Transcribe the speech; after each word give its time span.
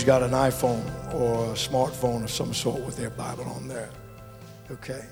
who's 0.00 0.06
got 0.06 0.22
an 0.22 0.30
iPhone 0.30 0.82
or 1.12 1.44
a 1.44 1.54
smartphone 1.54 2.24
of 2.24 2.30
some 2.30 2.54
sort 2.54 2.80
with 2.86 2.96
their 2.96 3.10
Bible 3.10 3.44
on 3.44 3.68
there. 3.68 3.90
Okay. 4.70 5.04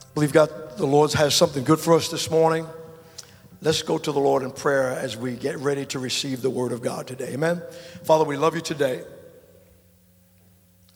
I 0.00 0.14
believe 0.14 0.32
God, 0.32 0.78
the 0.78 0.86
Lord 0.86 1.12
has 1.12 1.34
something 1.34 1.62
good 1.62 1.78
for 1.78 1.92
us 1.92 2.08
this 2.08 2.30
morning. 2.30 2.66
Let's 3.60 3.82
go 3.82 3.98
to 3.98 4.12
the 4.12 4.18
Lord 4.18 4.42
in 4.42 4.50
prayer 4.50 4.92
as 4.92 5.14
we 5.14 5.36
get 5.36 5.58
ready 5.58 5.84
to 5.86 5.98
receive 5.98 6.40
the 6.40 6.48
word 6.48 6.72
of 6.72 6.80
God 6.80 7.06
today. 7.06 7.34
Amen. 7.34 7.60
Father, 8.04 8.24
we 8.24 8.38
love 8.38 8.54
you 8.54 8.62
today. 8.62 9.02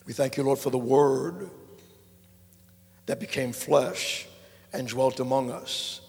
We 0.07 0.13
thank 0.13 0.37
you, 0.37 0.43
Lord, 0.43 0.57
for 0.57 0.71
the 0.71 0.79
word 0.79 1.51
that 3.05 3.19
became 3.19 3.53
flesh 3.53 4.25
and 4.73 4.87
dwelt 4.87 5.19
among 5.19 5.51
us. 5.51 6.01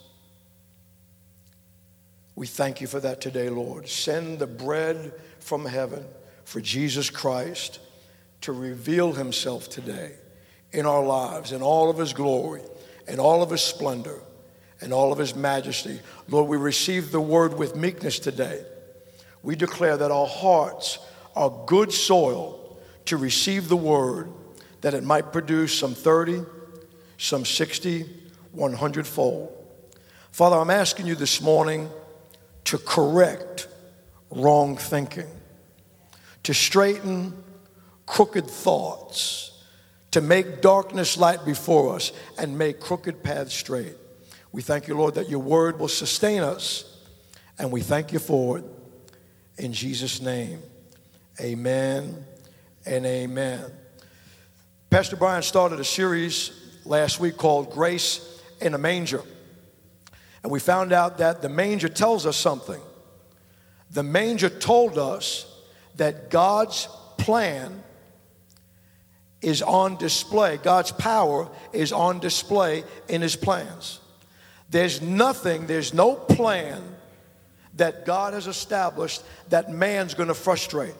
We 2.37 2.45
thank 2.45 2.81
you 2.81 2.85
for 2.87 2.99
that 2.99 3.19
today, 3.19 3.49
Lord. 3.49 3.89
Send 3.89 4.37
the 4.37 4.45
bread 4.45 5.11
from 5.39 5.65
heaven 5.65 6.05
for 6.45 6.61
Jesus 6.61 7.09
Christ 7.09 7.79
to 8.41 8.51
reveal 8.51 9.13
himself 9.13 9.69
today 9.69 10.11
in 10.71 10.85
our 10.85 11.03
lives 11.03 11.51
in 11.51 11.63
all 11.63 11.89
of 11.89 11.97
his 11.97 12.13
glory 12.13 12.61
and 13.07 13.19
all 13.19 13.41
of 13.41 13.49
his 13.49 13.63
splendor 13.63 14.19
and 14.81 14.93
all 14.93 15.11
of 15.11 15.17
his 15.17 15.33
majesty. 15.33 15.99
Lord, 16.27 16.47
we 16.47 16.57
receive 16.57 17.09
the 17.11 17.19
word 17.19 17.57
with 17.57 17.75
meekness 17.75 18.19
today. 18.19 18.63
We 19.41 19.55
declare 19.55 19.97
that 19.97 20.11
our 20.11 20.27
hearts 20.27 20.99
are 21.35 21.49
good 21.65 21.91
soil 21.91 22.77
to 23.05 23.17
receive 23.17 23.67
the 23.67 23.75
word, 23.75 24.31
that 24.81 24.93
it 24.93 25.03
might 25.03 25.33
produce 25.33 25.75
some 25.75 25.95
30, 25.95 26.43
some 27.17 27.45
60, 27.45 28.05
100 28.51 29.07
fold. 29.07 29.53
Father, 30.31 30.57
I'm 30.57 30.69
asking 30.69 31.07
you 31.07 31.15
this 31.15 31.41
morning 31.41 31.89
to 32.67 32.77
correct 32.77 33.69
wrong 34.29 34.75
thinking, 34.75 35.29
to 36.43 36.53
straighten 36.53 37.33
crooked 38.05 38.45
thoughts, 38.45 39.63
to 40.11 40.19
make 40.19 40.61
darkness 40.61 41.17
light 41.17 41.45
before 41.45 41.95
us, 41.95 42.11
and 42.37 42.57
make 42.57 42.81
crooked 42.81 43.23
paths 43.23 43.53
straight. 43.53 43.95
We 44.51 44.61
thank 44.61 44.89
you, 44.89 44.97
Lord, 44.97 45.15
that 45.15 45.29
your 45.29 45.39
word 45.39 45.79
will 45.79 45.87
sustain 45.87 46.41
us, 46.41 46.97
and 47.57 47.71
we 47.71 47.79
thank 47.79 48.11
you 48.11 48.19
for 48.19 48.57
it. 48.57 48.65
In 49.57 49.71
Jesus' 49.71 50.21
name, 50.21 50.59
amen 51.39 52.25
and 52.85 53.05
amen. 53.05 53.63
Pastor 54.89 55.15
Brian 55.15 55.41
started 55.41 55.79
a 55.79 55.85
series 55.85 56.51
last 56.83 57.21
week 57.21 57.37
called 57.37 57.71
Grace 57.71 58.41
in 58.59 58.73
a 58.73 58.77
Manger. 58.77 59.23
And 60.47 60.51
we 60.53 60.61
found 60.61 60.93
out 60.93 61.17
that 61.17 61.41
the 61.41 61.49
manger 61.49 61.89
tells 61.89 62.25
us 62.25 62.37
something. 62.37 62.79
The 63.91 64.01
manger 64.01 64.47
told 64.47 64.97
us 64.97 65.45
that 65.97 66.29
God's 66.29 66.87
plan 67.17 67.83
is 69.41 69.61
on 69.61 69.97
display, 69.97 70.55
God's 70.55 70.93
power 70.93 71.49
is 71.73 71.91
on 71.91 72.19
display 72.19 72.85
in 73.09 73.21
His 73.21 73.35
plans. 73.35 73.99
There's 74.69 75.01
nothing, 75.01 75.67
there's 75.67 75.93
no 75.93 76.15
plan 76.15 76.81
that 77.73 78.05
God 78.05 78.33
has 78.33 78.47
established 78.47 79.23
that 79.49 79.69
man's 79.69 80.13
gonna 80.13 80.33
frustrate. 80.33 80.95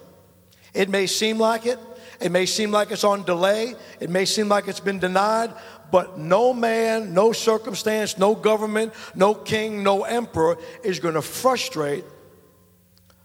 It 0.74 0.90
may 0.90 1.08
seem 1.08 1.38
like 1.38 1.66
it, 1.66 1.80
it 2.20 2.32
may 2.32 2.46
seem 2.46 2.72
like 2.72 2.92
it's 2.92 3.04
on 3.04 3.24
delay, 3.24 3.76
it 4.00 4.10
may 4.10 4.26
seem 4.26 4.50
like 4.50 4.68
it's 4.68 4.80
been 4.80 5.00
denied, 5.00 5.54
but 5.92 6.18
no 6.18 6.54
man, 6.54 7.14
no 7.14 7.32
circumstance, 7.32 8.18
no 8.18 8.36
government, 8.36 8.94
no 9.16 9.34
king, 9.34 9.84
no 9.84 10.04
emperor 10.04 10.58
is 10.84 11.00
going 11.00 11.14
to 11.14 11.22
frustrate 11.22 12.04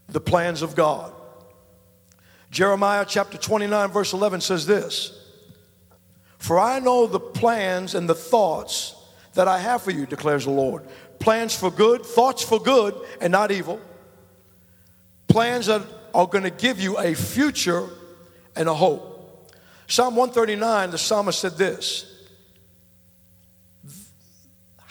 the 0.08 0.20
plans 0.20 0.62
of 0.62 0.76
God. 0.76 1.12
Jeremiah 2.50 3.06
chapter 3.08 3.38
29, 3.38 3.88
verse 3.88 4.12
11 4.12 4.42
says 4.42 4.66
this 4.66 5.18
For 6.38 6.58
I 6.58 6.78
know 6.78 7.06
the 7.06 7.20
plans 7.20 7.94
and 7.94 8.08
the 8.08 8.14
thoughts 8.14 8.94
that 9.34 9.48
I 9.48 9.58
have 9.58 9.82
for 9.82 9.90
you, 9.90 10.04
declares 10.06 10.44
the 10.44 10.50
Lord. 10.50 10.86
Plans 11.18 11.54
for 11.54 11.70
good, 11.70 12.04
thoughts 12.04 12.42
for 12.42 12.60
good, 12.60 12.94
and 13.20 13.32
not 13.32 13.50
evil. 13.50 13.80
Plans 15.28 15.66
that 15.66 15.82
are 16.14 16.26
going 16.26 16.44
to 16.44 16.50
give 16.50 16.78
you 16.78 16.98
a 16.98 17.14
future 17.14 17.88
and 18.56 18.68
a 18.68 18.74
hope. 18.74 19.08
Psalm 19.86 20.16
139, 20.16 20.90
the 20.90 20.98
psalmist 20.98 21.40
said 21.40 21.56
this 21.56 22.12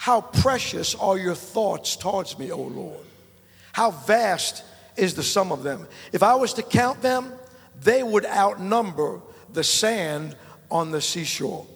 how 0.02 0.20
precious 0.20 0.96
are 0.96 1.16
your 1.16 1.36
thoughts 1.36 1.94
towards 1.94 2.36
me, 2.36 2.50
O 2.50 2.60
Lord? 2.60 3.06
How 3.72 3.92
vast 3.92 4.64
is 4.96 5.14
the 5.14 5.22
sum 5.22 5.52
of 5.52 5.62
them? 5.62 5.86
If 6.12 6.24
I 6.24 6.34
was 6.34 6.54
to 6.54 6.62
count 6.64 7.02
them, 7.02 7.32
they 7.80 8.02
would 8.02 8.26
outnumber 8.26 9.20
the 9.52 9.62
sand 9.62 10.34
on 10.72 10.90
the 10.90 11.00
seashore. 11.00 11.68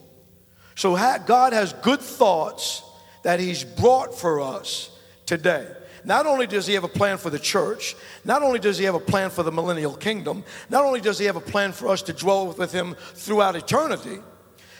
So 0.75 0.97
God 1.25 1.53
has 1.53 1.73
good 1.75 2.01
thoughts 2.01 2.83
that 3.23 3.39
He's 3.39 3.63
brought 3.63 4.13
for 4.13 4.41
us 4.41 4.91
today. 5.25 5.69
Not 6.07 6.25
only 6.25 6.47
does 6.47 6.69
He 6.69 6.75
have 6.75 6.85
a 6.85 6.89
plan 6.89 7.19
for 7.19 7.31
the 7.31 7.39
church, 7.39 7.97
not 8.25 8.43
only 8.45 8.61
does 8.61 8.79
He 8.79 8.85
have 8.85 8.95
a 8.95 9.01
plan 9.01 9.29
for 9.29 9.43
the 9.43 9.51
millennial 9.51 9.95
kingdom, 9.95 10.45
not 10.71 10.85
only 10.85 11.01
does 11.01 11.19
He 11.19 11.27
have 11.27 11.35
a 11.35 11.41
plan 11.41 11.73
for 11.73 11.89
us 11.89 12.01
to 12.03 12.13
dwell 12.13 12.47
with 12.47 12.71
Him 12.71 12.95
throughout 13.15 13.57
eternity, 13.57 14.21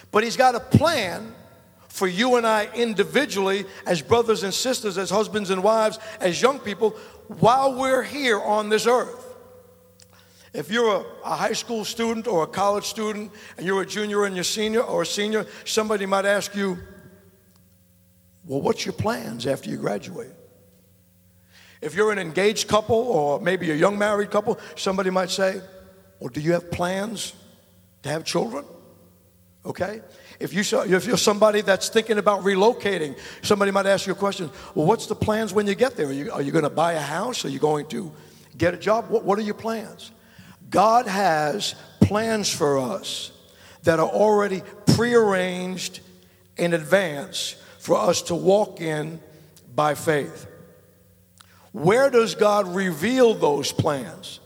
but 0.09 0.23
He's 0.23 0.37
got 0.37 0.55
a 0.55 0.61
plan 0.61 1.35
for 1.89 2.07
you 2.07 2.37
and 2.37 2.47
I 2.47 2.69
individually, 2.73 3.65
as 3.85 4.01
brothers 4.01 4.43
and 4.43 4.53
sisters, 4.53 4.97
as 4.97 5.09
husbands 5.09 5.49
and 5.49 5.61
wives, 5.61 5.99
as 6.21 6.41
young 6.41 6.59
people, 6.59 6.91
while 7.27 7.77
we're 7.77 8.03
here 8.03 8.39
on 8.39 8.69
this 8.69 8.87
earth. 8.87 9.25
If 10.53 10.71
you're 10.71 10.95
a, 10.95 11.05
a, 11.25 11.35
high 11.35 11.53
school 11.53 11.83
student 11.83 12.25
or 12.25 12.43
a 12.43 12.47
college 12.47 12.85
student 12.85 13.33
and 13.57 13.65
you're 13.65 13.81
a 13.81 13.85
junior 13.85 14.23
and 14.23 14.33
you're 14.33 14.45
senior 14.45 14.81
or 14.81 15.01
a 15.01 15.05
senior, 15.05 15.45
somebody 15.65 16.05
might 16.05 16.25
ask 16.25 16.55
you, 16.55 16.77
Well, 18.45 18.61
what's 18.61 18.85
your 18.85 18.93
plans 18.93 19.45
after 19.45 19.69
you 19.69 19.75
graduate? 19.75 20.31
If 21.81 21.95
you're 21.95 22.11
an 22.11 22.19
engaged 22.19 22.67
couple 22.67 22.95
or 22.95 23.39
maybe 23.39 23.71
a 23.71 23.75
young 23.75 23.97
married 23.97 24.31
couple, 24.31 24.59
somebody 24.75 25.09
might 25.09 25.29
say, 25.29 25.61
Well, 26.19 26.29
do 26.29 26.41
you 26.41 26.53
have 26.53 26.71
plans 26.71 27.33
to 28.03 28.09
have 28.09 28.23
children? 28.23 28.65
Okay? 29.65 30.01
If, 30.39 30.53
you, 30.53 30.61
if 30.81 31.05
you're 31.05 31.17
somebody 31.17 31.61
that's 31.61 31.89
thinking 31.89 32.19
about 32.19 32.41
relocating, 32.41 33.17
somebody 33.41 33.71
might 33.71 33.85
ask 33.85 34.07
you 34.07 34.13
a 34.13 34.15
question 34.15 34.49
Well, 34.75 34.85
what's 34.85 35.07
the 35.07 35.15
plans 35.15 35.53
when 35.53 35.67
you 35.67 35.75
get 35.75 35.95
there? 35.95 36.07
Are 36.07 36.11
you, 36.11 36.31
are 36.31 36.41
you 36.41 36.51
going 36.51 36.63
to 36.63 36.69
buy 36.69 36.93
a 36.93 37.01
house? 37.01 37.45
Are 37.45 37.49
you 37.49 37.59
going 37.59 37.87
to 37.87 38.11
get 38.57 38.73
a 38.73 38.77
job? 38.77 39.09
What, 39.09 39.23
what 39.23 39.37
are 39.37 39.43
your 39.43 39.55
plans? 39.55 40.11
God 40.69 41.07
has 41.07 41.75
plans 42.01 42.49
for 42.49 42.79
us 42.79 43.31
that 43.83 43.99
are 43.99 44.07
already 44.07 44.61
prearranged 44.85 46.01
in 46.57 46.73
advance 46.73 47.55
for 47.79 47.97
us 47.97 48.21
to 48.23 48.35
walk 48.35 48.81
in 48.81 49.19
by 49.75 49.95
faith. 49.95 50.47
Where 51.77 52.09
does 52.09 52.33
God 52.33 52.73
reveal 52.73 53.35
those 53.35 53.71
plans? 53.71 54.39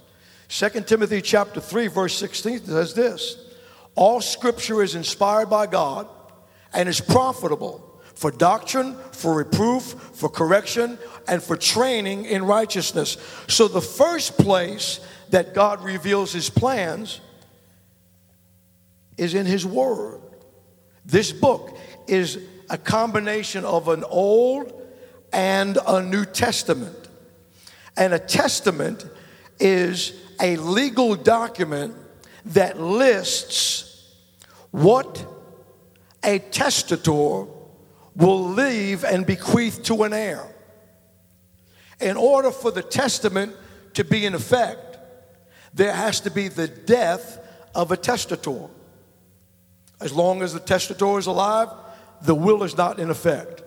2 0.49 0.81
Timothy 0.81 1.21
chapter 1.21 1.61
3 1.61 1.87
verse 1.87 2.17
16 2.17 2.65
says 2.65 2.93
this 2.93 3.37
all 3.95 4.19
scripture 4.19 4.83
is 4.83 4.95
inspired 4.95 5.49
by 5.49 5.65
God 5.67 6.07
and 6.73 6.89
is 6.89 6.99
profitable 6.99 8.01
for 8.15 8.31
doctrine, 8.31 8.97
for 9.13 9.33
reproof, 9.33 9.83
for 10.13 10.27
correction, 10.29 10.97
and 11.27 11.41
for 11.41 11.55
training 11.55 12.25
in 12.25 12.43
righteousness. 12.43 13.17
So, 13.47 13.67
the 13.67 13.81
first 13.81 14.37
place 14.37 14.99
that 15.29 15.53
God 15.53 15.83
reveals 15.83 16.33
his 16.33 16.49
plans 16.49 17.21
is 19.17 19.33
in 19.33 19.45
his 19.45 19.65
word. 19.65 20.21
This 21.05 21.31
book 21.31 21.77
is 22.07 22.39
a 22.69 22.77
combination 22.77 23.63
of 23.65 23.87
an 23.87 24.03
Old 24.03 24.73
and 25.31 25.77
a 25.87 26.01
New 26.01 26.25
Testament. 26.25 27.00
And 27.97 28.13
a 28.13 28.19
testament 28.19 29.05
is 29.59 30.13
a 30.39 30.57
legal 30.57 31.15
document 31.15 31.95
that 32.45 32.79
lists 32.79 34.15
what 34.71 35.25
a 36.23 36.39
testator 36.39 37.45
will 38.15 38.43
leave 38.43 39.03
and 39.03 39.25
bequeath 39.25 39.83
to 39.83 40.03
an 40.03 40.13
heir. 40.13 40.47
In 41.99 42.17
order 42.17 42.51
for 42.51 42.71
the 42.71 42.81
testament 42.81 43.55
to 43.93 44.03
be 44.03 44.25
in 44.25 44.33
effect, 44.33 44.97
there 45.73 45.93
has 45.93 46.19
to 46.21 46.31
be 46.31 46.47
the 46.47 46.67
death 46.67 47.39
of 47.75 47.91
a 47.91 47.97
testator. 47.97 48.67
As 49.99 50.11
long 50.11 50.41
as 50.41 50.53
the 50.53 50.59
testator 50.59 51.19
is 51.19 51.27
alive, 51.27 51.69
the 52.23 52.35
will 52.35 52.63
is 52.63 52.75
not 52.75 52.99
in 52.99 53.09
effect. 53.09 53.61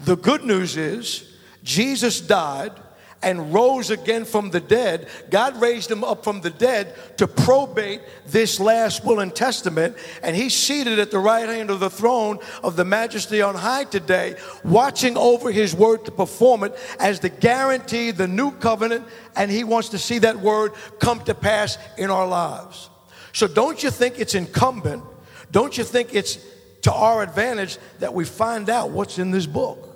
The 0.00 0.16
good 0.16 0.44
news 0.44 0.76
is 0.76 1.34
Jesus 1.62 2.20
died 2.20 2.72
and 3.22 3.52
rose 3.52 3.90
again 3.90 4.24
from 4.24 4.50
the 4.50 4.60
dead. 4.60 5.08
God 5.30 5.60
raised 5.60 5.90
him 5.90 6.02
up 6.02 6.24
from 6.24 6.40
the 6.40 6.50
dead 6.50 6.94
to 7.18 7.28
probate 7.28 8.00
this 8.26 8.58
last 8.58 9.04
will 9.04 9.20
and 9.20 9.34
testament. 9.34 9.96
And 10.22 10.34
he's 10.34 10.54
seated 10.54 10.98
at 10.98 11.10
the 11.10 11.18
right 11.18 11.48
hand 11.48 11.70
of 11.70 11.80
the 11.80 11.90
throne 11.90 12.38
of 12.62 12.76
the 12.76 12.84
majesty 12.84 13.42
on 13.42 13.54
high 13.54 13.84
today, 13.84 14.36
watching 14.64 15.16
over 15.16 15.50
his 15.50 15.74
word 15.74 16.04
to 16.06 16.10
perform 16.10 16.64
it 16.64 16.76
as 16.98 17.20
the 17.20 17.28
guarantee, 17.28 18.10
the 18.10 18.28
new 18.28 18.52
covenant. 18.52 19.06
And 19.36 19.50
he 19.50 19.64
wants 19.64 19.90
to 19.90 19.98
see 19.98 20.18
that 20.18 20.40
word 20.40 20.72
come 20.98 21.20
to 21.24 21.34
pass 21.34 21.76
in 21.98 22.10
our 22.10 22.26
lives. 22.26 22.88
So 23.32 23.46
don't 23.46 23.82
you 23.82 23.90
think 23.90 24.18
it's 24.18 24.34
incumbent? 24.34 25.04
Don't 25.50 25.76
you 25.76 25.84
think 25.84 26.14
it's 26.14 26.38
to 26.82 26.92
our 26.92 27.22
advantage 27.22 27.78
that 27.98 28.14
we 28.14 28.24
find 28.24 28.70
out 28.70 28.90
what's 28.90 29.18
in 29.18 29.30
this 29.30 29.46
book? 29.46 29.89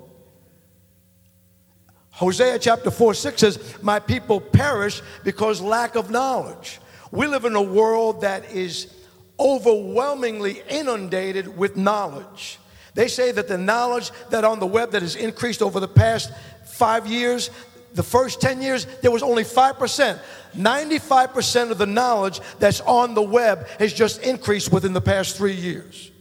Hosea 2.15 2.61
chapter 2.61 2.93
4 2.93 3.15
6 3.15 3.41
says, 3.41 3.83
My 3.83 3.99
people 3.99 4.41
perish 4.41 5.03
because 5.25 5.61
lack 5.61 5.97
of 5.97 6.11
knowledge. 6.11 6.79
We 7.11 7.27
live 7.27 7.45
in 7.45 7.57
a 7.57 7.63
world 7.63 8.21
that 8.21 8.51
is 8.53 8.93
overwhelmingly 9.39 10.63
inundated 10.69 11.59
with 11.59 11.77
knowledge. 11.77 12.59
They 12.95 13.09
say 13.09 13.33
that 13.33 13.49
the 13.49 13.59
knowledge 13.59 14.13
that 14.31 14.45
on 14.45 14.61
the 14.61 14.67
web 14.67 14.93
that 14.93 15.03
has 15.03 15.17
increased 15.17 15.61
over 15.61 15.81
the 15.81 15.89
past 15.89 16.33
five 16.65 17.09
years, 17.09 17.51
the 17.95 18.05
first 18.05 18.41
10 18.41 18.63
years, 18.63 18.87
there 19.03 19.11
was 19.11 19.25
only 19.25 19.43
5%. 19.43 20.21
95% 20.57 21.71
of 21.73 21.79
the 21.79 21.87
knowledge 21.87 22.41
that's 22.61 22.81
on 22.83 23.15
the 23.15 23.23
web 23.23 23.67
has 23.81 23.93
just 23.93 24.23
increased 24.23 24.73
within 24.73 24.93
the 24.93 25.01
past 25.01 25.37
three 25.37 25.55
years. 25.55 26.13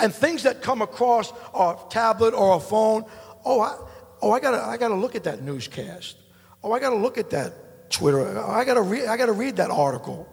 And 0.00 0.14
things 0.14 0.44
that 0.44 0.62
come 0.62 0.82
across 0.82 1.32
our 1.52 1.78
tablet 1.90 2.34
or 2.34 2.56
a 2.56 2.60
phone 2.60 3.04
oh, 3.44 3.60
I, 3.60 3.76
oh, 4.22 4.32
I 4.32 4.40
gotta, 4.40 4.62
I 4.64 4.76
gotta 4.76 4.94
look 4.94 5.14
at 5.14 5.24
that 5.24 5.42
newscast. 5.42 6.16
Oh, 6.62 6.72
I 6.72 6.80
gotta 6.80 6.96
look 6.96 7.18
at 7.18 7.30
that 7.30 7.90
Twitter. 7.90 8.20
Oh, 8.38 8.50
I 8.50 8.64
gotta 8.64 8.82
read, 8.82 9.06
I 9.06 9.16
gotta 9.16 9.32
read 9.32 9.56
that 9.56 9.70
article. 9.70 10.28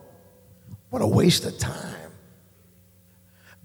What 0.89 1.01
a 1.01 1.07
waste 1.07 1.45
of 1.45 1.57
time. 1.57 2.11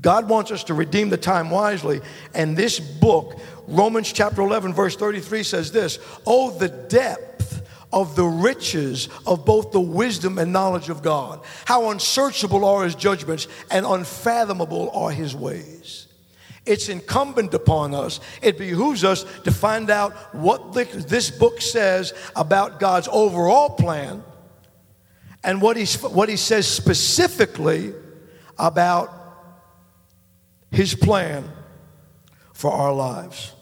God 0.01 0.29
wants 0.29 0.51
us 0.51 0.65
to 0.65 0.75
redeem 0.75 1.11
the 1.11 1.17
time 1.17 1.51
wisely. 1.51 2.01
And 2.35 2.57
this 2.57 2.81
book, 2.81 3.39
Romans 3.67 4.13
chapter 4.13 4.41
11, 4.41 4.73
verse 4.73 4.97
33, 4.97 5.43
says 5.43 5.73
this 5.73 5.99
Oh, 6.27 6.51
the 6.51 6.69
depth 6.69 7.31
of 7.93 8.17
the 8.17 8.25
riches 8.25 9.09
of 9.27 9.45
both 9.45 9.73
the 9.73 9.81
wisdom 9.81 10.39
and 10.39 10.53
knowledge 10.53 10.89
of 10.89 11.03
God. 11.03 11.41
How 11.65 11.91
unsearchable 11.91 12.65
are 12.65 12.85
his 12.85 12.95
judgments 12.95 13.49
and 13.71 13.85
unfathomable 13.85 14.91
are 14.91 15.11
his 15.11 15.35
ways. 15.35 16.00
It's 16.67 16.89
incumbent 16.89 17.55
upon 17.55 17.95
us, 17.95 18.21
it 18.43 18.59
behooves 18.59 19.03
us 19.03 19.25
to 19.45 19.51
find 19.51 19.91
out 19.91 20.13
what 20.35 20.73
this 20.73 21.31
book 21.31 21.61
says 21.61 22.13
about 22.37 22.79
God's 22.79 23.09
overall 23.11 23.71
plan 23.71 24.23
and 25.43 25.63
what, 25.63 25.77
he's, 25.77 26.01
what 26.03 26.29
he 26.29 26.37
says 26.37 26.69
specifically 26.69 27.95
about 28.59 29.11
his 30.71 30.95
plan 30.95 31.51
for 32.53 32.71
our 32.71 32.93
lives. 32.93 33.55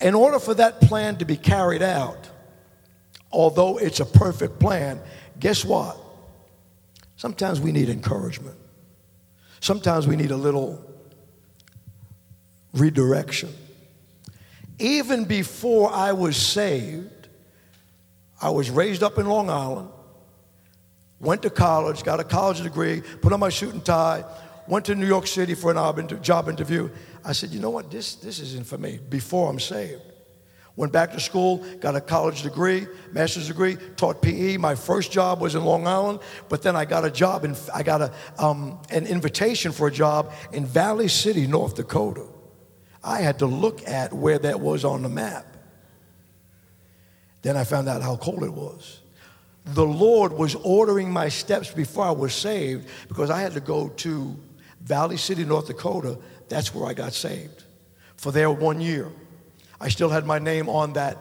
In 0.00 0.14
order 0.14 0.38
for 0.38 0.54
that 0.54 0.80
plan 0.80 1.16
to 1.16 1.24
be 1.24 1.36
carried 1.36 1.82
out, 1.82 2.30
although 3.32 3.78
it's 3.78 3.98
a 3.98 4.04
perfect 4.04 4.60
plan, 4.60 5.00
guess 5.40 5.64
what? 5.64 5.96
Sometimes 7.16 7.60
we 7.60 7.72
need 7.72 7.88
encouragement. 7.88 8.56
Sometimes 9.60 10.06
we 10.06 10.16
need 10.16 10.30
a 10.30 10.36
little 10.36 10.84
redirection. 12.72 13.52
Even 14.78 15.24
before 15.24 15.90
I 15.90 16.12
was 16.12 16.36
saved, 16.36 17.28
I 18.40 18.50
was 18.50 18.70
raised 18.70 19.02
up 19.02 19.18
in 19.18 19.26
Long 19.26 19.48
Island, 19.48 19.88
went 21.20 21.42
to 21.42 21.50
college, 21.50 22.02
got 22.02 22.20
a 22.20 22.24
college 22.24 22.60
degree, 22.62 23.00
put 23.22 23.32
on 23.32 23.40
my 23.40 23.48
suit 23.48 23.72
and 23.72 23.84
tie, 23.84 24.24
went 24.68 24.84
to 24.86 24.94
New 24.94 25.06
York 25.06 25.26
City 25.26 25.54
for 25.54 25.70
an 25.70 25.78
job 26.22 26.48
interview. 26.48 26.90
I 27.24 27.32
said, 27.32 27.50
you 27.50 27.60
know 27.60 27.70
what, 27.70 27.90
this, 27.90 28.16
this 28.16 28.40
isn't 28.40 28.66
for 28.66 28.78
me 28.78 29.00
before 29.08 29.48
I'm 29.48 29.60
saved. 29.60 30.02
Went 30.76 30.92
back 30.92 31.12
to 31.12 31.20
school, 31.20 31.64
got 31.80 31.96
a 31.96 32.02
college 32.02 32.42
degree, 32.42 32.86
master's 33.10 33.48
degree, 33.48 33.78
taught 33.96 34.20
PE. 34.20 34.58
My 34.58 34.74
first 34.74 35.10
job 35.10 35.40
was 35.40 35.54
in 35.54 35.64
Long 35.64 35.86
Island, 35.86 36.20
but 36.50 36.60
then 36.60 36.76
I 36.76 36.84
got 36.84 37.04
a 37.04 37.10
job 37.10 37.44
and 37.44 37.58
I 37.74 37.82
got 37.82 38.02
a, 38.02 38.12
um, 38.38 38.78
an 38.90 39.06
invitation 39.06 39.72
for 39.72 39.88
a 39.88 39.90
job 39.90 40.34
in 40.52 40.66
Valley 40.66 41.08
City, 41.08 41.46
North 41.46 41.76
Dakota. 41.76 42.26
I 43.02 43.20
had 43.20 43.38
to 43.38 43.46
look 43.46 43.88
at 43.88 44.12
where 44.12 44.38
that 44.38 44.60
was 44.60 44.84
on 44.84 45.02
the 45.02 45.08
map. 45.08 45.56
Then 47.40 47.56
I 47.56 47.64
found 47.64 47.88
out 47.88 48.02
how 48.02 48.16
cold 48.16 48.42
it 48.42 48.52
was. 48.52 49.00
The 49.64 49.86
Lord 49.86 50.32
was 50.32 50.56
ordering 50.56 51.10
my 51.10 51.30
steps 51.30 51.70
before 51.70 52.04
I 52.04 52.10
was 52.10 52.34
saved 52.34 52.88
because 53.08 53.30
I 53.30 53.40
had 53.40 53.54
to 53.54 53.60
go 53.60 53.88
to 53.88 54.36
Valley 54.82 55.16
City, 55.16 55.44
North 55.44 55.68
Dakota. 55.68 56.18
That's 56.48 56.74
where 56.74 56.86
I 56.86 56.92
got 56.92 57.14
saved 57.14 57.64
for 58.16 58.30
there 58.30 58.50
one 58.50 58.80
year. 58.80 59.10
I 59.80 59.88
still 59.88 60.08
had 60.08 60.26
my 60.26 60.38
name 60.38 60.68
on 60.68 60.94
that 60.94 61.18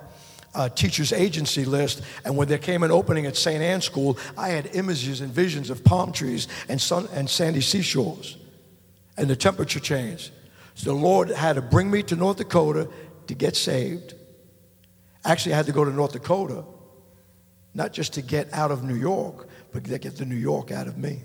uh, 0.53 0.69
teacher's 0.69 1.11
agency 1.11 1.65
list. 1.65 2.01
And 2.23 2.37
when 2.37 2.47
there 2.47 2.57
came 2.57 2.83
an 2.83 2.91
opening 2.91 3.25
at 3.25 3.35
St. 3.35 3.61
Anne 3.61 3.81
School, 3.81 4.17
I 4.37 4.49
had 4.49 4.75
images 4.75 5.21
and 5.21 5.31
visions 5.31 5.69
of 5.69 5.83
palm 5.83 6.11
trees 6.11 6.47
and, 6.69 6.79
sun, 6.79 7.07
and 7.13 7.29
sandy 7.29 7.61
seashores 7.61 8.37
and 9.17 9.29
the 9.29 9.35
temperature 9.35 9.79
changed. 9.79 10.31
So 10.75 10.91
the 10.91 10.97
Lord 10.97 11.29
had 11.29 11.53
to 11.53 11.61
bring 11.61 11.89
me 11.89 12.03
to 12.03 12.15
North 12.15 12.37
Dakota 12.37 12.89
to 13.27 13.33
get 13.33 13.55
saved. 13.55 14.13
Actually, 15.23 15.53
I 15.53 15.57
had 15.57 15.65
to 15.67 15.71
go 15.71 15.85
to 15.85 15.91
North 15.91 16.13
Dakota, 16.13 16.63
not 17.73 17.93
just 17.93 18.13
to 18.13 18.21
get 18.21 18.53
out 18.53 18.71
of 18.71 18.83
New 18.83 18.95
York, 18.95 19.47
but 19.71 19.83
to 19.85 19.97
get 19.97 20.17
the 20.17 20.25
New 20.25 20.35
York 20.35 20.71
out 20.71 20.87
of 20.87 20.97
me. 20.97 21.21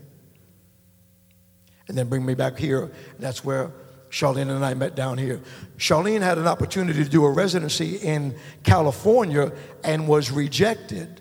And 1.88 1.99
then 1.99 2.09
bring 2.09 2.25
me 2.25 2.35
back 2.35 2.56
here. 2.56 2.82
And 2.82 2.93
That's 3.19 3.44
where 3.44 3.73
Charlene 4.10 4.50
and 4.50 4.64
I 4.64 4.74
met 4.74 4.94
down 4.96 5.18
here. 5.18 5.40
Charlene 5.78 6.20
had 6.20 6.36
an 6.36 6.46
opportunity 6.46 7.04
to 7.04 7.08
do 7.08 7.24
a 7.24 7.30
residency 7.30 7.96
in 7.96 8.34
California 8.64 9.52
and 9.84 10.08
was 10.08 10.30
rejected, 10.30 11.20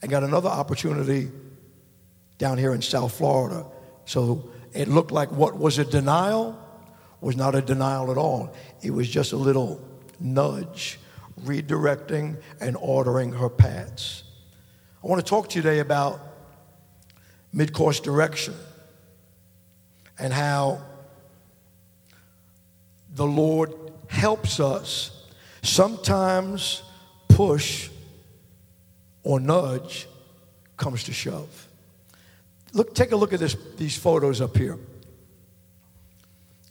and 0.00 0.10
got 0.10 0.22
another 0.22 0.48
opportunity 0.48 1.30
down 2.38 2.56
here 2.56 2.72
in 2.72 2.80
South 2.80 3.12
Florida. 3.12 3.66
So 4.06 4.50
it 4.72 4.88
looked 4.88 5.10
like 5.10 5.30
what 5.32 5.58
was 5.58 5.78
a 5.78 5.84
denial 5.84 6.58
was 7.20 7.36
not 7.36 7.54
a 7.54 7.60
denial 7.60 8.10
at 8.10 8.16
all. 8.16 8.54
It 8.82 8.92
was 8.92 9.08
just 9.08 9.32
a 9.32 9.36
little 9.36 9.80
nudge, 10.18 10.98
redirecting 11.42 12.40
and 12.60 12.76
ordering 12.80 13.32
her 13.32 13.48
paths. 13.48 14.22
I 15.02 15.06
want 15.06 15.24
to 15.24 15.28
talk 15.28 15.50
to 15.50 15.56
you 15.56 15.62
today 15.62 15.80
about 15.80 16.20
mid 17.52 17.72
course 17.72 18.00
direction 18.00 18.54
and 20.18 20.32
how 20.32 20.80
the 23.14 23.26
Lord 23.26 23.74
helps 24.08 24.60
us 24.60 25.26
sometimes 25.62 26.82
push 27.28 27.90
or 29.22 29.40
nudge 29.40 30.06
comes 30.76 31.04
to 31.04 31.12
shove. 31.12 31.68
Look, 32.72 32.94
take 32.94 33.12
a 33.12 33.16
look 33.16 33.32
at 33.32 33.40
this, 33.40 33.56
these 33.76 33.96
photos 33.96 34.40
up 34.40 34.56
here. 34.56 34.78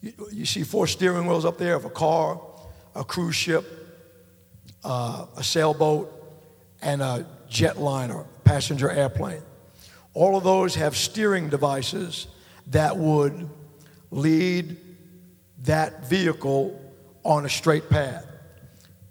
You, 0.01 0.13
you 0.31 0.45
see 0.45 0.63
four 0.63 0.87
steering 0.87 1.27
wheels 1.27 1.45
up 1.45 1.57
there 1.57 1.75
of 1.75 1.85
a 1.85 1.89
car, 1.89 2.39
a 2.95 3.03
cruise 3.03 3.35
ship, 3.35 3.65
uh, 4.83 5.25
a 5.35 5.43
sailboat, 5.43 6.11
and 6.81 7.01
a 7.01 7.25
jetliner, 7.49 8.25
passenger 8.43 8.89
airplane. 8.89 9.41
All 10.13 10.37
of 10.37 10.43
those 10.43 10.75
have 10.75 10.95
steering 10.95 11.49
devices 11.49 12.27
that 12.67 12.95
would 12.97 13.49
lead 14.11 14.77
that 15.63 16.05
vehicle 16.05 16.79
on 17.23 17.45
a 17.45 17.49
straight 17.49 17.89
path. 17.89 18.25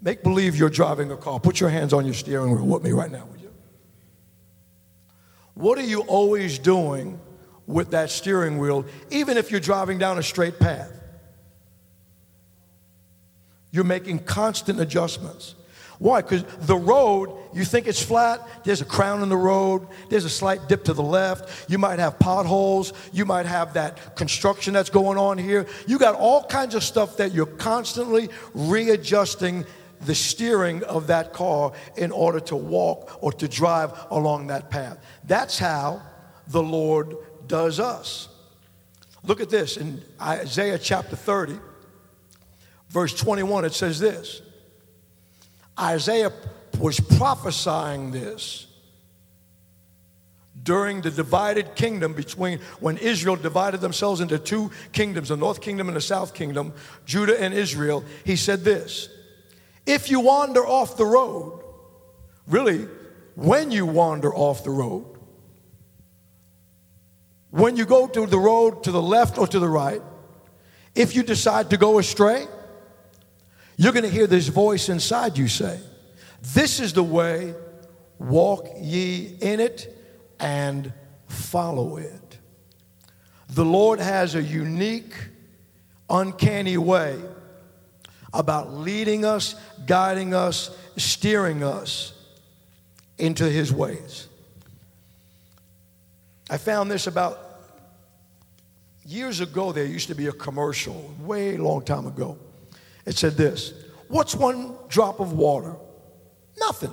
Make 0.00 0.22
believe 0.22 0.56
you're 0.56 0.70
driving 0.70 1.10
a 1.10 1.16
car. 1.16 1.40
Put 1.40 1.60
your 1.60 1.70
hands 1.70 1.92
on 1.92 2.04
your 2.04 2.14
steering 2.14 2.52
wheel 2.52 2.66
with 2.66 2.82
me 2.82 2.92
right 2.92 3.10
now, 3.10 3.26
would 3.30 3.40
you? 3.40 3.52
What 5.54 5.78
are 5.78 5.82
you 5.82 6.02
always 6.02 6.58
doing 6.58 7.18
with 7.66 7.90
that 7.90 8.10
steering 8.10 8.58
wheel, 8.58 8.86
even 9.10 9.36
if 9.36 9.50
you're 9.50 9.60
driving 9.60 9.98
down 9.98 10.18
a 10.18 10.22
straight 10.22 10.58
path? 10.58 10.92
You're 13.70 13.84
making 13.84 14.20
constant 14.20 14.80
adjustments. 14.80 15.54
Why? 15.98 16.22
Because 16.22 16.44
the 16.60 16.76
road, 16.76 17.30
you 17.52 17.64
think 17.64 17.88
it's 17.88 18.02
flat, 18.02 18.46
there's 18.64 18.80
a 18.80 18.84
crown 18.84 19.22
in 19.22 19.28
the 19.28 19.36
road, 19.36 19.86
there's 20.08 20.24
a 20.24 20.30
slight 20.30 20.68
dip 20.68 20.84
to 20.84 20.94
the 20.94 21.02
left, 21.02 21.68
you 21.68 21.76
might 21.76 21.98
have 21.98 22.18
potholes, 22.20 22.92
you 23.12 23.24
might 23.24 23.46
have 23.46 23.74
that 23.74 24.14
construction 24.14 24.74
that's 24.74 24.90
going 24.90 25.18
on 25.18 25.38
here. 25.38 25.66
You 25.88 25.98
got 25.98 26.14
all 26.14 26.44
kinds 26.44 26.76
of 26.76 26.84
stuff 26.84 27.16
that 27.16 27.32
you're 27.32 27.46
constantly 27.46 28.28
readjusting 28.54 29.64
the 30.02 30.14
steering 30.14 30.84
of 30.84 31.08
that 31.08 31.32
car 31.32 31.72
in 31.96 32.12
order 32.12 32.38
to 32.38 32.54
walk 32.54 33.18
or 33.20 33.32
to 33.32 33.48
drive 33.48 33.92
along 34.10 34.46
that 34.48 34.70
path. 34.70 34.98
That's 35.24 35.58
how 35.58 36.02
the 36.46 36.62
Lord 36.62 37.16
does 37.48 37.80
us. 37.80 38.28
Look 39.24 39.40
at 39.40 39.50
this 39.50 39.76
in 39.76 40.00
Isaiah 40.20 40.78
chapter 40.78 41.16
30, 41.16 41.58
verse 42.88 43.14
21, 43.14 43.64
it 43.64 43.72
says 43.72 43.98
this 43.98 44.42
Isaiah 45.78 46.32
was 46.78 47.00
prophesying 47.00 48.10
this 48.10 48.66
during 50.62 51.00
the 51.00 51.10
divided 51.10 51.74
kingdom 51.74 52.12
between 52.12 52.58
when 52.80 52.98
Israel 52.98 53.36
divided 53.36 53.80
themselves 53.80 54.20
into 54.20 54.38
two 54.38 54.70
kingdoms, 54.92 55.28
the 55.28 55.36
north 55.36 55.60
kingdom 55.60 55.88
and 55.88 55.96
the 55.96 56.00
south 56.00 56.34
kingdom, 56.34 56.72
Judah 57.06 57.40
and 57.40 57.54
Israel. 57.54 58.04
He 58.24 58.36
said 58.36 58.64
this 58.64 59.08
If 59.86 60.10
you 60.10 60.20
wander 60.20 60.66
off 60.66 60.96
the 60.96 61.06
road, 61.06 61.62
really, 62.46 62.86
when 63.34 63.70
you 63.70 63.86
wander 63.86 64.34
off 64.34 64.64
the 64.64 64.70
road, 64.70 65.06
when 67.50 67.76
you 67.76 67.86
go 67.86 68.06
to 68.06 68.26
the 68.26 68.38
road 68.38 68.84
to 68.84 68.90
the 68.90 69.02
left 69.02 69.38
or 69.38 69.46
to 69.46 69.58
the 69.58 69.68
right, 69.68 70.02
if 70.94 71.14
you 71.14 71.22
decide 71.22 71.70
to 71.70 71.76
go 71.76 71.98
astray, 71.98 72.46
you're 73.78 73.92
going 73.92 74.04
to 74.04 74.10
hear 74.10 74.26
this 74.26 74.48
voice 74.48 74.88
inside 74.88 75.38
you 75.38 75.46
say, 75.46 75.78
This 76.42 76.80
is 76.80 76.92
the 76.92 77.02
way, 77.02 77.54
walk 78.18 78.66
ye 78.76 79.36
in 79.40 79.60
it 79.60 79.96
and 80.40 80.92
follow 81.28 81.96
it. 81.96 82.38
The 83.50 83.64
Lord 83.64 84.00
has 84.00 84.34
a 84.34 84.42
unique, 84.42 85.14
uncanny 86.10 86.76
way 86.76 87.20
about 88.34 88.74
leading 88.74 89.24
us, 89.24 89.54
guiding 89.86 90.34
us, 90.34 90.76
steering 90.96 91.62
us 91.62 92.12
into 93.16 93.48
His 93.48 93.72
ways. 93.72 94.26
I 96.50 96.56
found 96.56 96.90
this 96.90 97.06
about 97.06 97.38
years 99.06 99.38
ago. 99.38 99.70
There 99.70 99.84
used 99.84 100.08
to 100.08 100.16
be 100.16 100.26
a 100.26 100.32
commercial, 100.32 101.14
way 101.20 101.56
long 101.56 101.84
time 101.84 102.06
ago. 102.06 102.38
It 103.08 103.16
said 103.16 103.36
this 103.36 103.72
What's 104.08 104.34
one 104.36 104.76
drop 104.88 105.18
of 105.18 105.32
water? 105.32 105.74
Nothing. 106.58 106.92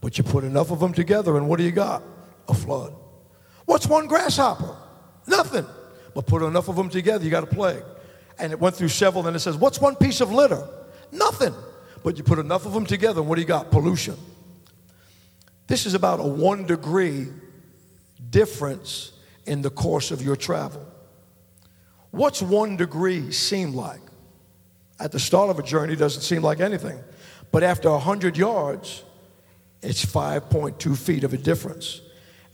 But 0.00 0.18
you 0.18 0.24
put 0.24 0.44
enough 0.44 0.70
of 0.70 0.80
them 0.80 0.92
together, 0.92 1.36
and 1.36 1.48
what 1.48 1.58
do 1.58 1.64
you 1.64 1.70
got? 1.70 2.02
A 2.48 2.54
flood. 2.54 2.94
What's 3.64 3.86
one 3.86 4.06
grasshopper? 4.06 4.76
Nothing. 5.26 5.66
But 6.14 6.26
put 6.26 6.42
enough 6.42 6.68
of 6.68 6.76
them 6.76 6.88
together, 6.88 7.24
you 7.24 7.30
got 7.30 7.44
a 7.44 7.46
plague. 7.46 7.82
And 8.38 8.52
it 8.52 8.60
went 8.60 8.76
through 8.76 8.88
several, 8.88 9.26
and 9.26 9.36
it 9.36 9.40
says, 9.40 9.56
What's 9.56 9.80
one 9.80 9.96
piece 9.96 10.20
of 10.20 10.32
litter? 10.32 10.66
Nothing. 11.12 11.54
But 12.02 12.18
you 12.18 12.24
put 12.24 12.38
enough 12.38 12.66
of 12.66 12.72
them 12.72 12.84
together, 12.84 13.20
and 13.20 13.28
what 13.28 13.36
do 13.36 13.40
you 13.40 13.48
got? 13.48 13.70
Pollution. 13.70 14.16
This 15.68 15.86
is 15.86 15.94
about 15.94 16.20
a 16.20 16.26
one 16.26 16.66
degree 16.66 17.28
difference 18.30 19.12
in 19.46 19.62
the 19.62 19.70
course 19.70 20.10
of 20.10 20.22
your 20.22 20.36
travel. 20.36 20.86
What's 22.10 22.42
one 22.42 22.76
degree 22.76 23.30
seem 23.30 23.74
like? 23.74 24.00
At 24.98 25.12
the 25.12 25.20
start 25.20 25.50
of 25.50 25.58
a 25.58 25.62
journey, 25.62 25.94
doesn't 25.96 26.22
seem 26.22 26.42
like 26.42 26.60
anything. 26.60 26.98
But 27.52 27.62
after 27.62 27.90
100 27.90 28.36
yards, 28.36 29.04
it's 29.82 30.04
5.2 30.04 30.96
feet 30.96 31.24
of 31.24 31.32
a 31.32 31.36
difference. 31.36 32.00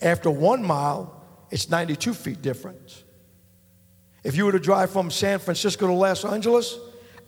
After 0.00 0.30
one 0.30 0.64
mile, 0.64 1.24
it's 1.50 1.70
92 1.70 2.14
feet 2.14 2.42
difference. 2.42 3.04
If 4.24 4.36
you 4.36 4.44
were 4.44 4.52
to 4.52 4.60
drive 4.60 4.90
from 4.90 5.10
San 5.10 5.38
Francisco 5.38 5.86
to 5.86 5.92
Los 5.92 6.24
Angeles 6.24 6.78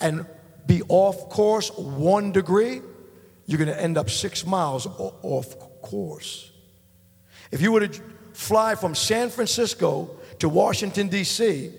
and 0.01 0.27
be 0.67 0.83
off 0.89 1.29
course 1.29 1.71
one 1.77 2.33
degree, 2.33 2.81
you're 3.47 3.59
going 3.59 3.69
to 3.69 3.81
end 3.81 3.99
up 3.99 4.11
six 4.11 4.47
miles 4.47 4.87
off 4.87 5.59
course. 5.83 6.51
If 7.51 7.61
you 7.61 7.73
were 7.73 7.87
to 7.87 8.01
fly 8.33 8.75
from 8.75 8.95
San 8.95 9.31
Francisco 9.31 10.11
to 10.39 10.49
Washington, 10.49 11.09
D.C., 11.09 11.73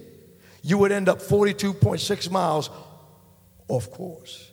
you 0.62 0.78
would 0.78 0.92
end 0.92 1.10
up 1.10 1.20
42.6 1.20 2.32
miles 2.32 2.70
off 3.68 3.92
course. 3.92 4.52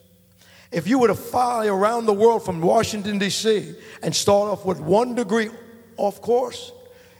If 0.70 0.88
you 0.88 0.98
were 0.98 1.08
to 1.08 1.14
fly 1.14 1.66
around 1.66 2.06
the 2.06 2.14
world 2.14 2.44
from 2.44 2.60
Washington, 2.60 3.18
D.C., 3.18 3.74
and 4.02 4.14
start 4.14 4.50
off 4.50 4.64
with 4.64 4.80
one 4.80 5.14
degree 5.14 5.50
off 5.96 6.22
course, 6.22 6.72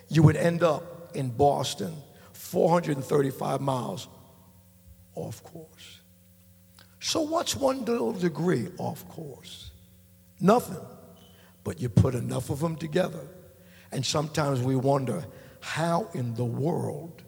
you 0.09 0.23
would 0.23 0.37
end 0.37 0.63
up 0.63 1.15
in 1.15 1.29
Boston, 1.29 1.95
435 2.33 3.61
miles 3.61 4.09
off 5.15 5.43
course. 5.45 6.01
So, 7.01 7.21
what's 7.21 7.55
one 7.55 7.85
little 7.85 8.13
degree 8.13 8.69
off 8.79 9.07
course? 9.09 9.71
Nothing. 10.41 10.81
But 11.65 11.81
you 11.81 11.89
put 11.89 12.15
enough 12.15 12.49
of 12.49 12.61
them 12.61 12.77
together 12.77 13.27
and 13.93 14.05
sometimes 14.05 14.63
we 14.63 14.75
wonder, 14.75 15.25
how 15.61 16.09
in 16.15 16.35
the 16.35 16.45
world 16.45 17.23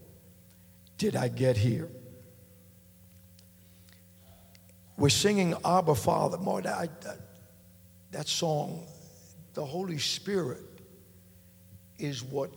did 0.97 1.15
I 1.15 1.29
get 1.29 1.59
here? 1.59 1.89
We're 4.97 5.09
singing 5.09 5.55
Abba 5.65 5.95
Father. 5.95 6.39
More 6.39 6.63
that, 6.63 7.01
that, 7.03 7.19
that 8.13 8.29
song, 8.29 8.87
the 9.55 9.65
Holy 9.65 9.99
Spirit 9.99 10.63
is 11.99 12.23
what 12.23 12.51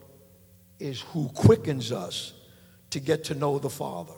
is 0.80 1.02
who 1.02 1.30
quickens 1.30 1.92
us 1.92 2.34
to 2.92 3.00
get 3.00 3.26
to 3.26 3.36
know 3.36 3.60
the 3.60 3.70
Father. 3.70 4.14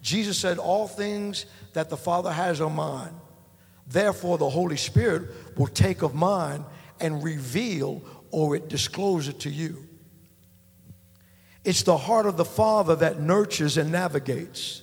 Jesus 0.00 0.38
said, 0.38 0.58
All 0.58 0.88
things 0.88 1.46
that 1.74 1.90
the 1.90 1.96
Father 1.96 2.32
has 2.32 2.60
are 2.60 2.70
mine. 2.70 3.14
Therefore, 3.86 4.38
the 4.38 4.48
Holy 4.48 4.76
Spirit 4.76 5.30
will 5.56 5.66
take 5.66 6.02
of 6.02 6.14
mine 6.14 6.64
and 7.00 7.22
reveal 7.22 8.02
or 8.30 8.56
it 8.56 8.68
disclose 8.68 9.28
it 9.28 9.40
to 9.40 9.50
you. 9.50 9.86
It's 11.64 11.82
the 11.82 11.96
heart 11.96 12.26
of 12.26 12.36
the 12.36 12.44
Father 12.44 12.96
that 12.96 13.20
nurtures 13.20 13.76
and 13.76 13.92
navigates. 13.92 14.82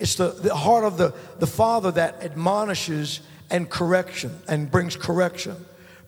It's 0.00 0.14
the, 0.14 0.30
the 0.30 0.54
heart 0.54 0.84
of 0.84 0.96
the, 0.96 1.14
the 1.38 1.46
Father 1.46 1.92
that 1.92 2.22
admonishes 2.22 3.20
and 3.50 3.68
correction 3.68 4.36
and 4.48 4.70
brings 4.70 4.96
correction. 4.96 5.54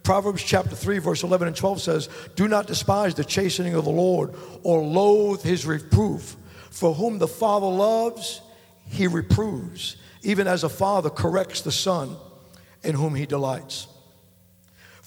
Proverbs 0.03 0.43
chapter 0.43 0.75
3, 0.75 0.99
verse 0.99 1.23
11 1.23 1.49
and 1.49 1.57
12 1.57 1.81
says, 1.81 2.09
Do 2.35 2.49
not 2.49 2.67
despise 2.67 3.15
the 3.15 3.25
chastening 3.25 3.75
of 3.75 3.85
the 3.85 3.91
Lord 3.91 4.35
or 4.63 4.83
loathe 4.83 5.43
his 5.43 5.67
reproof. 5.67 6.37
For 6.71 6.95
whom 6.95 7.19
the 7.19 7.29
Father 7.29 7.67
loves, 7.67 8.41
he 8.87 9.07
reproves, 9.07 9.97
even 10.23 10.47
as 10.47 10.65
a 10.65 10.69
father 10.69 11.11
corrects 11.11 11.61
the 11.61 11.71
son 11.71 12.17
in 12.83 12.95
whom 12.95 13.15
he 13.15 13.27
delights. 13.27 13.89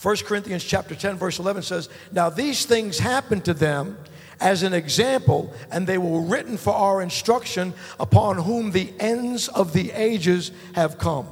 1 0.01 0.17
Corinthians 0.17 0.63
chapter 0.63 0.93
10 0.93 1.17
verse 1.17 1.39
11 1.39 1.63
says, 1.63 1.89
"Now 2.11 2.29
these 2.29 2.65
things 2.65 2.99
happened 2.99 3.45
to 3.45 3.53
them 3.53 3.97
as 4.39 4.63
an 4.63 4.73
example, 4.73 5.53
and 5.71 5.87
they 5.87 5.97
were 5.97 6.21
written 6.21 6.57
for 6.57 6.73
our 6.73 7.01
instruction 7.01 7.73
upon 7.99 8.37
whom 8.37 8.71
the 8.71 8.93
ends 8.99 9.47
of 9.47 9.73
the 9.73 9.91
ages 9.91 10.51
have 10.73 10.97
come." 10.97 11.27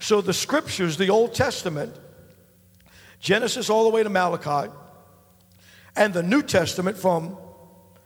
So 0.00 0.20
the 0.20 0.34
scriptures, 0.34 0.96
the 0.96 1.10
Old 1.10 1.34
Testament, 1.34 1.94
Genesis 3.20 3.70
all 3.70 3.84
the 3.84 3.90
way 3.90 4.02
to 4.02 4.10
Malachi, 4.10 4.70
and 5.96 6.12
the 6.12 6.22
New 6.22 6.42
Testament 6.42 6.98
from 6.98 7.36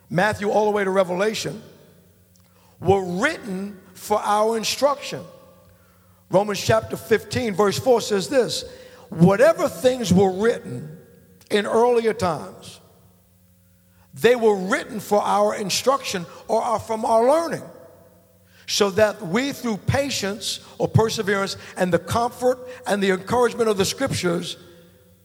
Matthew 0.09 0.51
all 0.51 0.67
the 0.67 0.71
way 0.71 0.85
to 0.85 0.91
Revelation, 0.91 1.63
were 2.81 3.03
written 3.03 3.81
for 3.95 4.21
our 4.21 4.57
instruction. 4.57 5.25
Romans 6.31 6.61
chapter 6.61 6.97
15, 6.97 7.55
verse 7.55 7.79
4 7.79 8.01
says 8.01 8.29
this 8.29 8.65
whatever 9.09 9.69
things 9.69 10.13
were 10.13 10.31
written 10.31 10.99
in 11.51 11.67
earlier 11.67 12.13
times, 12.13 12.81
they 14.21 14.37
were 14.37 14.57
written 14.57 15.01
for 15.01 15.23
our 15.23 15.55
instruction 15.55 16.27
or 16.47 16.63
are 16.63 16.81
from 16.81 17.05
our 17.05 17.29
learning, 17.29 17.63
so 18.67 18.91
that 18.91 19.23
we, 19.23 19.53
through 19.53 19.79
patience 19.79 20.61
or 20.79 20.89
perseverance 20.89 21.57
and 21.77 21.93
the 21.93 21.99
comfort 21.99 22.59
and 22.87 23.03
the 23.03 23.11
encouragement 23.11 23.69
of 23.69 23.79
the 23.79 23.85
scriptures, 23.85 24.57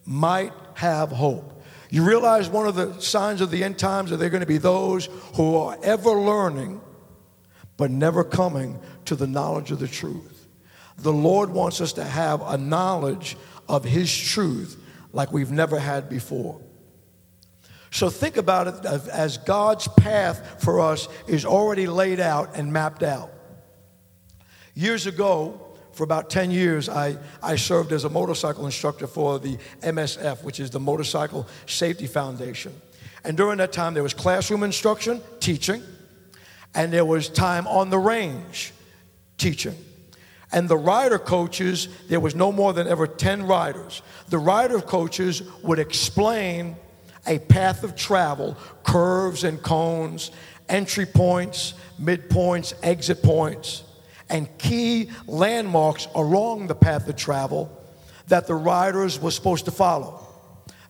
might 0.06 0.54
have 0.76 1.10
hope. 1.10 1.62
You 1.90 2.04
realize 2.04 2.50
one 2.50 2.68
of 2.68 2.76
the 2.76 3.00
signs 3.00 3.42
of 3.42 3.52
the 3.52 3.64
end 3.64 3.78
times 3.78 4.12
are 4.12 4.18
there 4.18 4.30
going 4.30 4.42
to 4.42 4.48
be 4.48 4.58
those 4.58 5.10
who 5.36 5.56
are 5.58 5.78
ever 5.84 6.12
learning 6.12 6.82
but 7.78 7.92
never 7.92 8.24
coming 8.24 8.80
to 9.06 9.16
the 9.16 9.28
knowledge 9.28 9.72
of 9.72 9.80
the 9.80 9.88
truth. 9.88 10.48
The 10.98 11.14
Lord 11.14 11.50
wants 11.50 11.82
us 11.82 11.94
to 11.94 12.04
have 12.04 12.42
a 12.42 12.58
knowledge 12.58 13.36
of 13.68 13.84
His 13.84 14.16
truth 14.16 14.82
like 15.12 15.32
we've 15.32 15.52
never 15.52 15.80
had 15.80 16.10
before. 16.10 16.62
So 17.94 18.10
think 18.10 18.38
about 18.38 18.68
it 18.68 18.86
as 18.86 19.38
God's 19.38 19.88
path 19.88 20.64
for 20.64 20.82
us 20.82 21.08
is 21.28 21.46
already 21.46 21.86
laid 21.86 22.20
out 22.20 22.56
and 22.56 22.74
mapped 22.74 23.04
out. 23.04 23.32
Years 24.74 25.06
ago, 25.06 25.62
for 25.92 26.04
about 26.04 26.32
10 26.32 26.50
years, 26.50 26.90
I, 26.90 27.18
I 27.44 27.56
served 27.56 27.92
as 27.92 28.04
a 28.04 28.10
motorcycle 28.10 28.66
instructor 28.66 29.06
for 29.06 29.38
the 29.38 29.60
MSF, 29.82 30.44
which 30.44 30.60
is 30.60 30.72
the 30.72 30.80
Motorcycle 30.80 31.48
Safety 31.68 32.08
Foundation. 32.08 32.74
And 33.24 33.38
during 33.38 33.60
that 33.60 33.72
time, 33.72 33.94
there 33.94 34.02
was 34.02 34.16
classroom 34.16 34.64
instruction, 34.64 35.22
teaching, 35.40 35.84
and 36.74 36.92
there 36.92 37.06
was 37.06 37.30
time 37.30 37.68
on 37.68 37.92
the 37.92 38.00
range, 38.00 38.74
teaching. 39.38 39.76
And 40.52 40.68
the 40.68 40.78
rider 40.78 41.20
coaches, 41.20 41.90
there 42.10 42.20
was 42.20 42.34
no 42.34 42.52
more 42.52 42.74
than 42.74 42.88
ever 42.88 43.06
10 43.06 43.46
riders. 43.46 44.02
The 44.30 44.40
rider 44.40 44.82
coaches 44.82 45.44
would 45.62 45.78
explain 45.78 46.76
a 47.26 47.40
path 47.40 47.84
of 47.84 47.96
travel, 47.96 48.58
curves 48.84 49.44
and 49.44 49.62
cones, 49.62 50.32
entry 50.70 51.06
points, 51.06 51.74
midpoints, 52.02 52.74
exit 52.84 53.22
points. 53.24 53.84
and 54.30 54.48
key 54.58 55.10
landmarks 55.28 56.08
along 56.16 56.66
the 56.66 56.74
path 56.74 57.08
of 57.08 57.16
travel 57.16 57.70
that 58.28 58.48
the 58.48 58.56
riders 58.56 59.20
were 59.20 59.30
supposed 59.30 59.66
to 59.66 59.72
follow. 59.72 60.26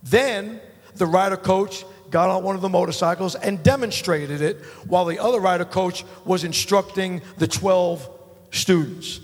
Then 0.03 0.61
the 0.95 1.05
rider 1.05 1.35
coach 1.35 1.83
got 2.09 2.29
on 2.29 2.43
one 2.43 2.55
of 2.55 2.61
the 2.61 2.69
motorcycles 2.69 3.35
and 3.35 3.61
demonstrated 3.63 4.41
it 4.41 4.57
while 4.87 5.03
the 5.03 5.19
other 5.19 5.39
rider 5.39 5.65
coach 5.65 6.05
was 6.25 6.43
instructing 6.43 7.21
the 7.37 7.47
12 7.47 8.07
students. 8.51 9.19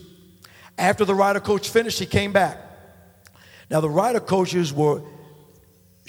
After 0.77 1.05
the 1.05 1.15
rider 1.15 1.39
coach 1.39 1.69
finished, 1.69 1.99
he 1.99 2.05
came 2.05 2.33
back. 2.33 2.57
Now, 3.69 3.79
the 3.79 3.89
rider 3.89 4.19
coaches 4.19 4.73
were 4.73 5.01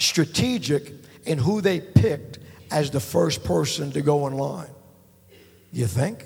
strategic 0.01 0.93
in 1.25 1.37
who 1.37 1.61
they 1.61 1.79
picked 1.79 2.39
as 2.71 2.89
the 2.89 2.99
first 2.99 3.43
person 3.43 3.91
to 3.91 4.01
go 4.01 4.27
in 4.27 4.33
line. 4.33 4.69
You 5.71 5.87
think? 5.87 6.25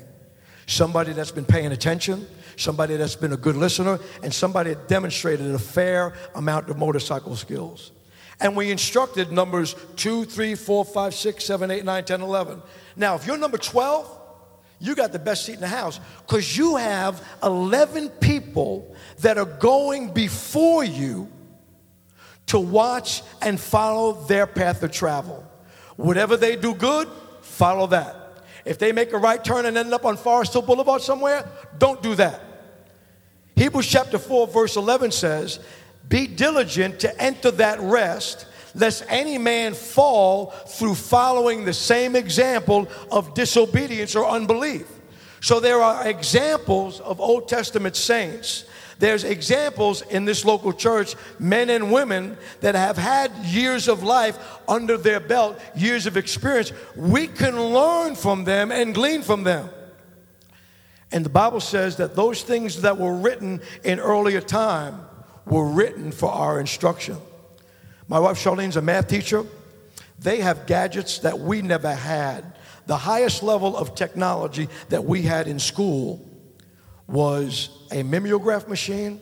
Somebody 0.68 1.14
that's 1.14 1.32
been 1.32 1.46
paying 1.46 1.72
attention, 1.72 2.28
somebody 2.58 2.96
that's 2.98 3.16
been 3.16 3.34
a 3.34 3.38
good 3.38 3.56
listener, 3.56 4.00
and 4.24 4.34
somebody 4.34 4.74
that 4.74 4.88
demonstrated 4.88 5.48
a 5.54 5.60
fair 5.60 6.14
amount 6.34 6.70
of 6.70 6.78
motorcycle 6.78 7.36
skills. 7.36 7.92
And 8.40 8.56
we 8.56 8.72
instructed 8.72 9.32
numbers 9.32 9.76
2, 9.96 10.26
3, 10.26 10.56
4, 10.56 10.86
5, 10.86 11.14
6, 11.14 11.46
7, 11.46 11.72
8, 11.72 11.86
9, 11.86 12.06
10, 12.06 12.22
11. 12.22 12.62
Now, 12.96 13.16
if 13.16 13.26
you're 13.26 13.38
number 13.38 13.58
12, 13.58 14.22
you 14.80 14.96
got 14.96 15.12
the 15.12 15.20
best 15.20 15.46
seat 15.46 15.54
in 15.54 15.62
the 15.62 15.68
house 15.68 16.00
because 16.26 16.58
you 16.58 16.76
have 16.76 17.26
11 17.44 18.10
people 18.10 18.96
that 19.20 19.38
are 19.38 19.46
going 19.46 20.12
before 20.12 20.84
you 20.84 21.32
to 22.48 22.60
watch 22.60 23.24
and 23.42 23.60
follow 23.60 24.14
their 24.26 24.46
path 24.48 24.84
of 24.84 24.92
travel. 24.92 25.44
Whatever 25.96 26.38
they 26.38 26.56
do 26.56 26.74
good, 26.76 27.08
follow 27.42 27.88
that. 27.88 28.44
If 28.66 28.80
they 28.80 28.92
make 28.92 29.14
a 29.14 29.18
right 29.18 29.44
turn 29.44 29.66
and 29.66 29.78
end 29.78 29.94
up 29.94 30.06
on 30.06 30.18
Forest 30.18 30.54
Hill 30.54 30.64
Boulevard 30.64 31.02
somewhere, 31.02 31.48
don't 31.78 32.02
do 32.02 32.16
that. 32.16 32.42
Hebrews 33.56 33.88
chapter 33.88 34.18
4, 34.18 34.48
verse 34.48 34.76
11 34.76 35.12
says, 35.12 35.60
Be 36.10 36.28
diligent 36.28 37.00
to 37.02 37.22
enter 37.22 37.52
that 37.52 37.80
rest, 37.80 38.48
lest 38.74 39.06
any 39.08 39.38
man 39.38 39.74
fall 39.74 40.48
through 40.48 40.96
following 40.96 41.64
the 41.64 41.74
same 41.74 42.16
example 42.16 42.90
of 43.12 43.34
disobedience 43.34 44.16
or 44.16 44.28
unbelief. 44.28 44.88
So 45.40 45.60
there 45.60 45.82
are 45.82 46.08
examples 46.08 47.00
of 47.00 47.22
Old 47.22 47.48
Testament 47.48 47.96
saints 47.96 48.66
there's 49.00 49.24
examples 49.24 50.02
in 50.04 50.26
this 50.26 50.46
local 50.46 50.72
church, 50.72 51.16
men 51.38 51.70
and 51.70 51.92
women 51.92 52.38
that 52.62 52.76
have 52.76 52.98
had 52.98 53.32
years 53.46 53.88
of 53.88 54.04
life 54.04 54.38
under 54.68 54.98
their 54.98 55.20
belt, 55.20 55.60
years 55.76 56.06
of 56.06 56.18
experience. 56.18 56.72
We 56.96 57.28
can 57.28 57.60
learn 57.60 58.16
from 58.16 58.46
them 58.46 58.72
and 58.72 58.94
glean 58.94 59.22
from 59.22 59.44
them. 59.44 59.70
And 61.12 61.26
the 61.26 61.30
Bible 61.30 61.60
says 61.60 61.98
that 61.98 62.16
those 62.16 62.42
things 62.42 62.82
that 62.82 62.98
were 62.98 63.16
written 63.16 63.62
in 63.84 64.00
earlier 64.00 64.42
time 64.42 65.00
were 65.46 65.68
written 65.68 66.12
for 66.12 66.32
our 66.32 66.60
instruction. 66.60 67.18
My 68.08 68.20
wife 68.20 68.38
Charlene's 68.38 68.78
a 68.78 68.82
math 68.82 69.08
teacher. 69.08 69.46
They 70.20 70.40
have 70.40 70.66
gadgets 70.68 71.20
that 71.20 71.40
we 71.40 71.62
never 71.62 71.94
had. 71.94 72.56
The 72.86 72.98
highest 72.98 73.44
level 73.44 73.76
of 73.76 73.96
technology 73.96 74.70
that 74.90 75.04
we 75.04 75.24
had 75.24 75.48
in 75.48 75.60
school 75.60 76.26
was 77.08 77.70
a 77.92 78.04
mimeograph 78.04 78.68
machine, 78.68 79.22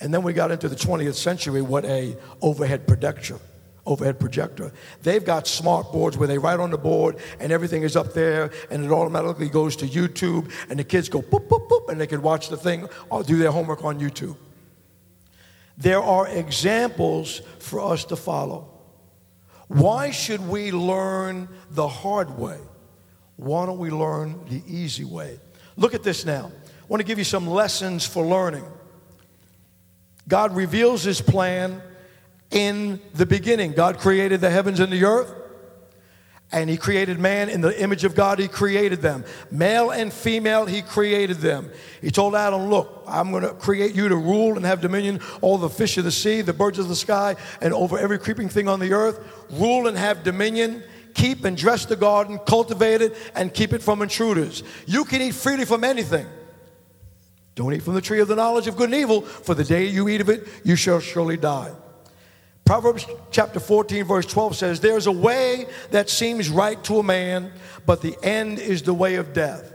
and 0.00 0.12
then 0.12 0.22
we 0.22 0.32
got 0.32 0.50
into 0.50 0.68
the 0.68 0.76
20th 0.76 1.14
century, 1.14 1.62
what 1.62 1.84
a 1.84 2.16
overhead 2.42 2.86
projector. 2.86 3.38
Overhead 3.84 4.18
projector. 4.18 4.72
They've 5.02 5.24
got 5.24 5.46
smart 5.46 5.92
boards 5.92 6.18
where 6.18 6.26
they 6.26 6.38
write 6.38 6.58
on 6.58 6.70
the 6.70 6.78
board 6.78 7.18
and 7.38 7.52
everything 7.52 7.84
is 7.84 7.94
up 7.94 8.14
there 8.14 8.50
and 8.68 8.84
it 8.84 8.90
automatically 8.90 9.48
goes 9.48 9.76
to 9.76 9.86
YouTube 9.86 10.50
and 10.68 10.78
the 10.78 10.84
kids 10.84 11.08
go 11.08 11.22
boop, 11.22 11.46
boop, 11.46 11.68
boop, 11.68 11.88
and 11.88 12.00
they 12.00 12.08
can 12.08 12.20
watch 12.20 12.48
the 12.48 12.56
thing 12.56 12.88
or 13.10 13.22
do 13.22 13.36
their 13.36 13.52
homework 13.52 13.84
on 13.84 14.00
YouTube. 14.00 14.36
There 15.78 16.02
are 16.02 16.26
examples 16.26 17.42
for 17.60 17.80
us 17.80 18.04
to 18.06 18.16
follow. 18.16 18.68
Why 19.68 20.10
should 20.10 20.46
we 20.48 20.72
learn 20.72 21.48
the 21.70 21.86
hard 21.86 22.36
way? 22.36 22.58
Why 23.36 23.66
don't 23.66 23.78
we 23.78 23.90
learn 23.90 24.44
the 24.48 24.62
easy 24.66 25.04
way? 25.04 25.38
Look 25.76 25.94
at 25.94 26.02
this 26.02 26.24
now. 26.24 26.50
I 26.86 26.88
want 26.88 27.00
to 27.00 27.06
give 27.06 27.18
you 27.18 27.24
some 27.24 27.48
lessons 27.48 28.06
for 28.06 28.24
learning. 28.24 28.64
God 30.28 30.54
reveals 30.54 31.02
his 31.02 31.20
plan 31.20 31.82
in 32.52 33.00
the 33.12 33.26
beginning. 33.26 33.72
God 33.72 33.98
created 33.98 34.40
the 34.40 34.50
heavens 34.50 34.78
and 34.78 34.92
the 34.92 35.04
earth, 35.04 35.34
and 36.52 36.70
he 36.70 36.76
created 36.76 37.18
man 37.18 37.48
in 37.48 37.60
the 37.60 37.82
image 37.82 38.04
of 38.04 38.14
God. 38.14 38.38
He 38.38 38.46
created 38.46 39.02
them. 39.02 39.24
Male 39.50 39.90
and 39.90 40.12
female, 40.12 40.64
he 40.64 40.80
created 40.80 41.38
them. 41.38 41.72
He 42.00 42.12
told 42.12 42.36
Adam, 42.36 42.70
Look, 42.70 43.02
I'm 43.08 43.32
going 43.32 43.42
to 43.42 43.54
create 43.54 43.96
you 43.96 44.08
to 44.08 44.14
rule 44.14 44.54
and 44.54 44.64
have 44.64 44.80
dominion 44.80 45.18
all 45.40 45.58
the 45.58 45.68
fish 45.68 45.98
of 45.98 46.04
the 46.04 46.12
sea, 46.12 46.40
the 46.40 46.52
birds 46.52 46.78
of 46.78 46.86
the 46.86 46.94
sky, 46.94 47.34
and 47.60 47.74
over 47.74 47.98
every 47.98 48.20
creeping 48.20 48.48
thing 48.48 48.68
on 48.68 48.78
the 48.78 48.92
earth. 48.92 49.18
Rule 49.50 49.88
and 49.88 49.98
have 49.98 50.22
dominion 50.22 50.84
keep 51.14 51.44
and 51.44 51.56
dress 51.56 51.84
the 51.84 51.96
garden, 51.96 52.38
cultivate 52.46 53.00
it, 53.00 53.16
and 53.34 53.52
keep 53.52 53.72
it 53.72 53.82
from 53.82 54.02
intruders. 54.02 54.62
You 54.86 55.04
can 55.04 55.20
eat 55.20 55.34
freely 55.34 55.64
from 55.64 55.82
anything. 55.82 56.26
Don't 57.56 57.72
eat 57.72 57.82
from 57.82 57.94
the 57.94 58.02
tree 58.02 58.20
of 58.20 58.28
the 58.28 58.36
knowledge 58.36 58.68
of 58.68 58.76
good 58.76 58.90
and 58.90 58.94
evil, 58.94 59.22
for 59.22 59.54
the 59.54 59.64
day 59.64 59.86
you 59.86 60.08
eat 60.08 60.20
of 60.20 60.28
it, 60.28 60.46
you 60.62 60.76
shall 60.76 61.00
surely 61.00 61.38
die. 61.38 61.72
Proverbs 62.66 63.06
chapter 63.30 63.58
14, 63.58 64.04
verse 64.04 64.26
12 64.26 64.56
says, 64.56 64.80
There's 64.80 65.06
a 65.06 65.12
way 65.12 65.66
that 65.90 66.10
seems 66.10 66.50
right 66.50 66.82
to 66.84 66.98
a 66.98 67.02
man, 67.02 67.52
but 67.86 68.02
the 68.02 68.16
end 68.22 68.58
is 68.58 68.82
the 68.82 68.92
way 68.92 69.14
of 69.14 69.32
death. 69.32 69.72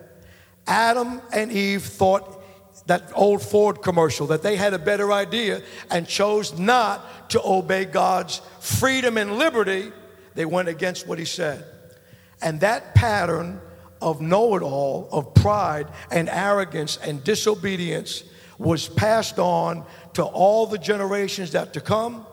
Adam 0.68 1.22
and 1.34 1.52
Eve 1.52 1.82
thought 1.82 2.44
that 2.86 3.10
old 3.16 3.42
Ford 3.42 3.82
commercial 3.82 4.28
that 4.28 4.44
they 4.44 4.58
had 4.58 4.74
a 4.74 4.80
better 4.80 5.12
idea 5.12 5.62
and 5.90 6.08
chose 6.08 6.58
not 6.58 7.30
to 7.32 7.42
obey 7.44 7.86
God's 7.86 8.42
freedom 8.60 9.18
and 9.18 9.38
liberty. 9.38 9.92
They 10.36 10.46
went 10.46 10.68
against 10.68 11.08
what 11.08 11.18
he 11.18 11.26
said. 11.26 11.66
And 12.42 12.60
that 12.60 12.94
pattern 12.94 13.60
of 14.02 14.22
know 14.22 14.56
it 14.56 14.64
all, 14.64 15.08
of 15.12 15.34
pride 15.34 15.88
and 16.12 16.30
arrogance 16.30 16.98
and 16.98 17.24
disobedience 17.24 18.24
was 18.58 18.88
passed 18.88 19.40
on 19.40 19.86
to 20.14 20.24
all 20.24 20.68
the 20.68 20.78
generations 20.78 21.52
that 21.52 21.74
to 21.74 21.82
come 21.82 22.26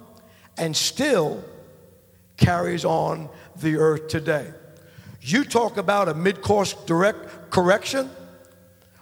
and 0.57 0.77
still 0.77 1.43
carries 2.37 2.85
on 2.85 3.29
the 3.61 3.77
earth 3.77 4.09
today. 4.09 4.53
You 5.21 5.45
talk 5.45 5.77
about 5.77 6.09
a 6.09 6.15
mid 6.15 6.43
course 6.43 6.75
direct 6.87 7.51
correction. 7.51 8.11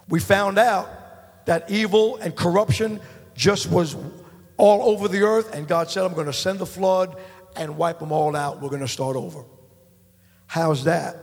We 0.08 0.20
found 0.20 0.58
out 0.58 1.46
that 1.46 1.70
evil 1.70 2.16
and 2.16 2.34
corruption 2.34 3.00
just 3.34 3.70
was 3.70 3.96
all 4.56 4.90
over 4.90 5.08
the 5.08 5.22
earth, 5.22 5.54
and 5.54 5.68
God 5.68 5.90
said, 5.90 6.04
I'm 6.04 6.14
going 6.14 6.26
to 6.26 6.32
send 6.32 6.58
the 6.58 6.66
flood 6.66 7.16
and 7.56 7.76
wipe 7.76 7.98
them 7.98 8.12
all 8.12 8.34
out. 8.34 8.62
We're 8.62 8.70
going 8.70 8.80
to 8.80 8.88
start 8.88 9.16
over. 9.16 9.44
How's 10.46 10.84
that? 10.84 11.16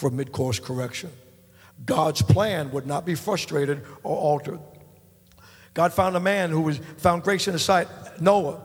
For 0.00 0.10
mid 0.10 0.32
course 0.32 0.58
correction. 0.58 1.12
God's 1.84 2.22
plan 2.22 2.72
would 2.72 2.86
not 2.86 3.04
be 3.04 3.14
frustrated 3.14 3.82
or 4.02 4.16
altered. 4.16 4.60
God 5.74 5.92
found 5.92 6.16
a 6.16 6.20
man 6.20 6.50
who 6.50 6.62
was 6.62 6.78
found 6.96 7.22
grace 7.22 7.46
in 7.46 7.52
his 7.52 7.62
sight, 7.62 7.86
Noah, 8.20 8.60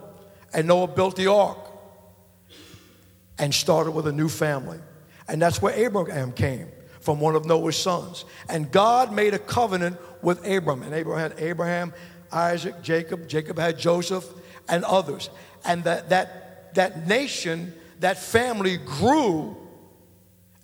and 0.52 0.66
Noah 0.66 0.88
built 0.88 1.14
the 1.14 1.30
ark 1.30 1.58
and 3.38 3.54
started 3.54 3.92
with 3.92 4.06
a 4.06 4.12
new 4.12 4.28
family. 4.28 4.78
And 5.28 5.40
that's 5.40 5.60
where 5.60 5.74
Abraham 5.74 6.32
came 6.32 6.68
from 7.00 7.20
one 7.20 7.36
of 7.36 7.44
Noah's 7.44 7.76
sons. 7.76 8.24
And 8.48 8.70
God 8.72 9.12
made 9.12 9.34
a 9.34 9.38
covenant 9.38 9.98
with 10.22 10.46
Abram. 10.46 10.82
And 10.82 10.94
Abraham 10.94 11.30
had 11.30 11.40
Abraham, 11.40 11.92
Isaac, 12.32 12.82
Jacob. 12.82 13.28
Jacob 13.28 13.58
had 13.58 13.78
Joseph 13.78 14.26
and 14.68 14.84
others. 14.84 15.28
And 15.64 15.84
that, 15.84 16.08
that, 16.08 16.74
that 16.74 17.06
nation, 17.06 17.74
that 18.00 18.18
family 18.18 18.78
grew 18.78 19.56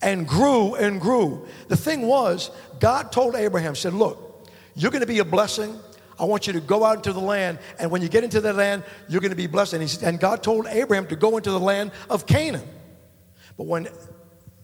and 0.03 0.27
grew 0.27 0.75
and 0.75 1.01
grew. 1.01 1.47
The 1.69 1.77
thing 1.77 2.03
was, 2.03 2.51
God 2.81 3.13
told 3.13 3.37
Abraham, 3.37 3.75
said, 3.75 3.95
Look, 3.95 4.49
you're 4.75 4.91
going 4.91 5.01
to 5.01 5.07
be 5.07 5.21
a 5.21 5.25
blessing. 5.25 5.79
I 6.19 6.25
want 6.25 6.47
you 6.47 6.53
to 6.53 6.61
go 6.61 6.85
out 6.85 6.97
into 6.97 7.13
the 7.13 7.21
land, 7.21 7.59
and 7.79 7.91
when 7.91 8.03
you 8.03 8.09
get 8.09 8.23
into 8.23 8.41
the 8.41 8.53
land, 8.53 8.85
you're 9.09 9.21
going 9.21 9.31
to 9.31 9.37
be 9.37 9.47
blessed. 9.47 9.73
And, 9.75 9.83
he, 9.83 10.07
and 10.07 10.21
God 10.21 10.43
told 10.43 10.67
Abraham 10.67 11.07
to 11.07 11.17
go 11.17 11.37
into 11.37 11.51
the 11.51 11.61
land 11.61 11.93
of 12.11 12.27
Canaan. 12.27 12.69
But 13.57 13.67
when 13.67 13.89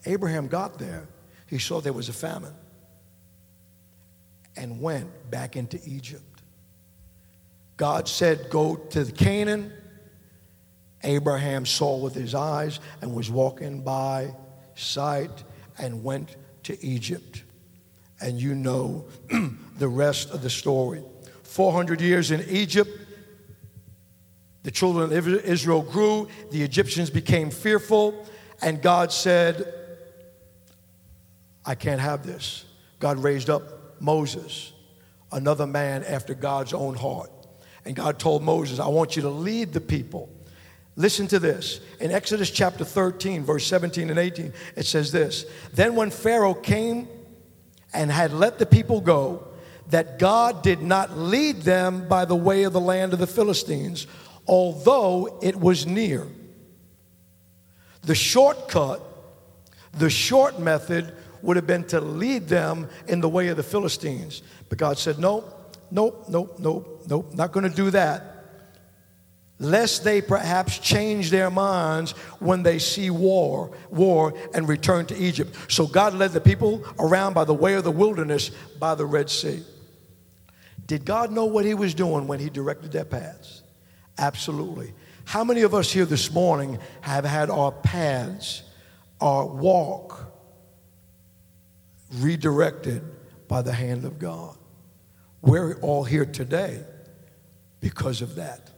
Abraham 0.04 0.48
got 0.48 0.78
there, 0.78 1.08
he 1.46 1.58
saw 1.58 1.80
there 1.80 1.92
was 1.92 2.08
a 2.08 2.12
famine 2.12 2.54
and 4.56 4.80
went 4.80 5.30
back 5.30 5.56
into 5.56 5.80
Egypt. 5.84 6.42
God 7.76 8.08
said, 8.08 8.50
Go 8.50 8.76
to 8.76 9.04
Canaan. 9.12 9.72
Abraham 11.04 11.64
saw 11.64 11.96
with 11.96 12.14
his 12.14 12.34
eyes 12.34 12.80
and 13.00 13.14
was 13.14 13.30
walking 13.30 13.82
by 13.82 14.34
sight 14.78 15.44
and 15.78 16.02
went 16.04 16.36
to 16.64 16.84
Egypt. 16.84 17.42
And 18.20 18.40
you 18.40 18.54
know 18.54 19.04
the 19.78 19.88
rest 19.88 20.30
of 20.30 20.42
the 20.42 20.50
story. 20.50 21.02
400 21.42 22.00
years 22.00 22.30
in 22.30 22.44
Egypt, 22.48 22.90
the 24.62 24.70
children 24.70 25.12
of 25.12 25.28
Israel 25.28 25.82
grew, 25.82 26.28
the 26.50 26.62
Egyptians 26.62 27.10
became 27.10 27.50
fearful, 27.50 28.26
and 28.60 28.82
God 28.82 29.12
said, 29.12 29.72
I 31.64 31.74
can't 31.74 32.00
have 32.00 32.26
this. 32.26 32.64
God 32.98 33.18
raised 33.18 33.48
up 33.48 34.00
Moses, 34.00 34.72
another 35.32 35.66
man 35.66 36.02
after 36.04 36.34
God's 36.34 36.74
own 36.74 36.94
heart. 36.94 37.30
And 37.84 37.94
God 37.94 38.18
told 38.18 38.42
Moses, 38.42 38.78
I 38.78 38.88
want 38.88 39.16
you 39.16 39.22
to 39.22 39.30
lead 39.30 39.72
the 39.72 39.80
people. 39.80 40.28
Listen 40.98 41.28
to 41.28 41.38
this. 41.38 41.78
In 42.00 42.10
Exodus 42.10 42.50
chapter 42.50 42.84
13, 42.84 43.44
verse 43.44 43.64
17 43.68 44.10
and 44.10 44.18
18, 44.18 44.52
it 44.74 44.84
says 44.84 45.12
this 45.12 45.46
Then 45.72 45.94
when 45.94 46.10
Pharaoh 46.10 46.54
came 46.54 47.06
and 47.94 48.10
had 48.10 48.32
let 48.32 48.58
the 48.58 48.66
people 48.66 49.00
go, 49.00 49.46
that 49.90 50.18
God 50.18 50.62
did 50.62 50.82
not 50.82 51.16
lead 51.16 51.62
them 51.62 52.08
by 52.08 52.24
the 52.24 52.34
way 52.34 52.64
of 52.64 52.72
the 52.72 52.80
land 52.80 53.12
of 53.12 53.20
the 53.20 53.28
Philistines, 53.28 54.08
although 54.46 55.38
it 55.40 55.54
was 55.54 55.86
near. 55.86 56.26
The 58.02 58.16
shortcut, 58.16 59.00
the 59.92 60.10
short 60.10 60.58
method 60.58 61.14
would 61.42 61.54
have 61.54 61.66
been 61.66 61.84
to 61.84 62.00
lead 62.00 62.48
them 62.48 62.88
in 63.06 63.20
the 63.20 63.28
way 63.28 63.48
of 63.48 63.56
the 63.56 63.62
Philistines. 63.62 64.42
But 64.68 64.78
God 64.78 64.98
said, 64.98 65.20
Nope, 65.20 65.78
nope, 65.92 66.24
nope, 66.28 66.56
nope, 66.58 67.04
nope, 67.08 67.34
not 67.34 67.52
going 67.52 67.70
to 67.70 67.74
do 67.74 67.90
that. 67.92 68.37
Lest 69.60 70.04
they 70.04 70.20
perhaps 70.22 70.78
change 70.78 71.30
their 71.30 71.50
minds 71.50 72.12
when 72.38 72.62
they 72.62 72.78
see 72.78 73.10
war, 73.10 73.76
war, 73.90 74.32
and 74.54 74.68
return 74.68 75.04
to 75.06 75.16
Egypt. 75.16 75.56
So 75.68 75.86
God 75.86 76.14
led 76.14 76.32
the 76.32 76.40
people 76.40 76.84
around 76.98 77.34
by 77.34 77.44
the 77.44 77.54
way 77.54 77.74
of 77.74 77.82
the 77.82 77.90
wilderness 77.90 78.50
by 78.78 78.94
the 78.94 79.04
Red 79.04 79.28
Sea. 79.28 79.62
Did 80.86 81.04
God 81.04 81.32
know 81.32 81.44
what 81.44 81.64
He 81.64 81.74
was 81.74 81.92
doing 81.92 82.28
when 82.28 82.38
He 82.38 82.50
directed 82.50 82.92
their 82.92 83.04
paths? 83.04 83.62
Absolutely. 84.16 84.94
How 85.24 85.44
many 85.44 85.62
of 85.62 85.74
us 85.74 85.90
here 85.90 86.06
this 86.06 86.32
morning 86.32 86.78
have 87.00 87.24
had 87.24 87.50
our 87.50 87.72
paths, 87.72 88.62
our 89.20 89.44
walk, 89.44 90.32
redirected 92.14 93.02
by 93.48 93.62
the 93.62 93.72
hand 93.72 94.04
of 94.04 94.18
God? 94.18 94.56
We're 95.42 95.74
all 95.80 96.04
here 96.04 96.24
today 96.24 96.82
because 97.80 98.22
of 98.22 98.36
that. 98.36 98.70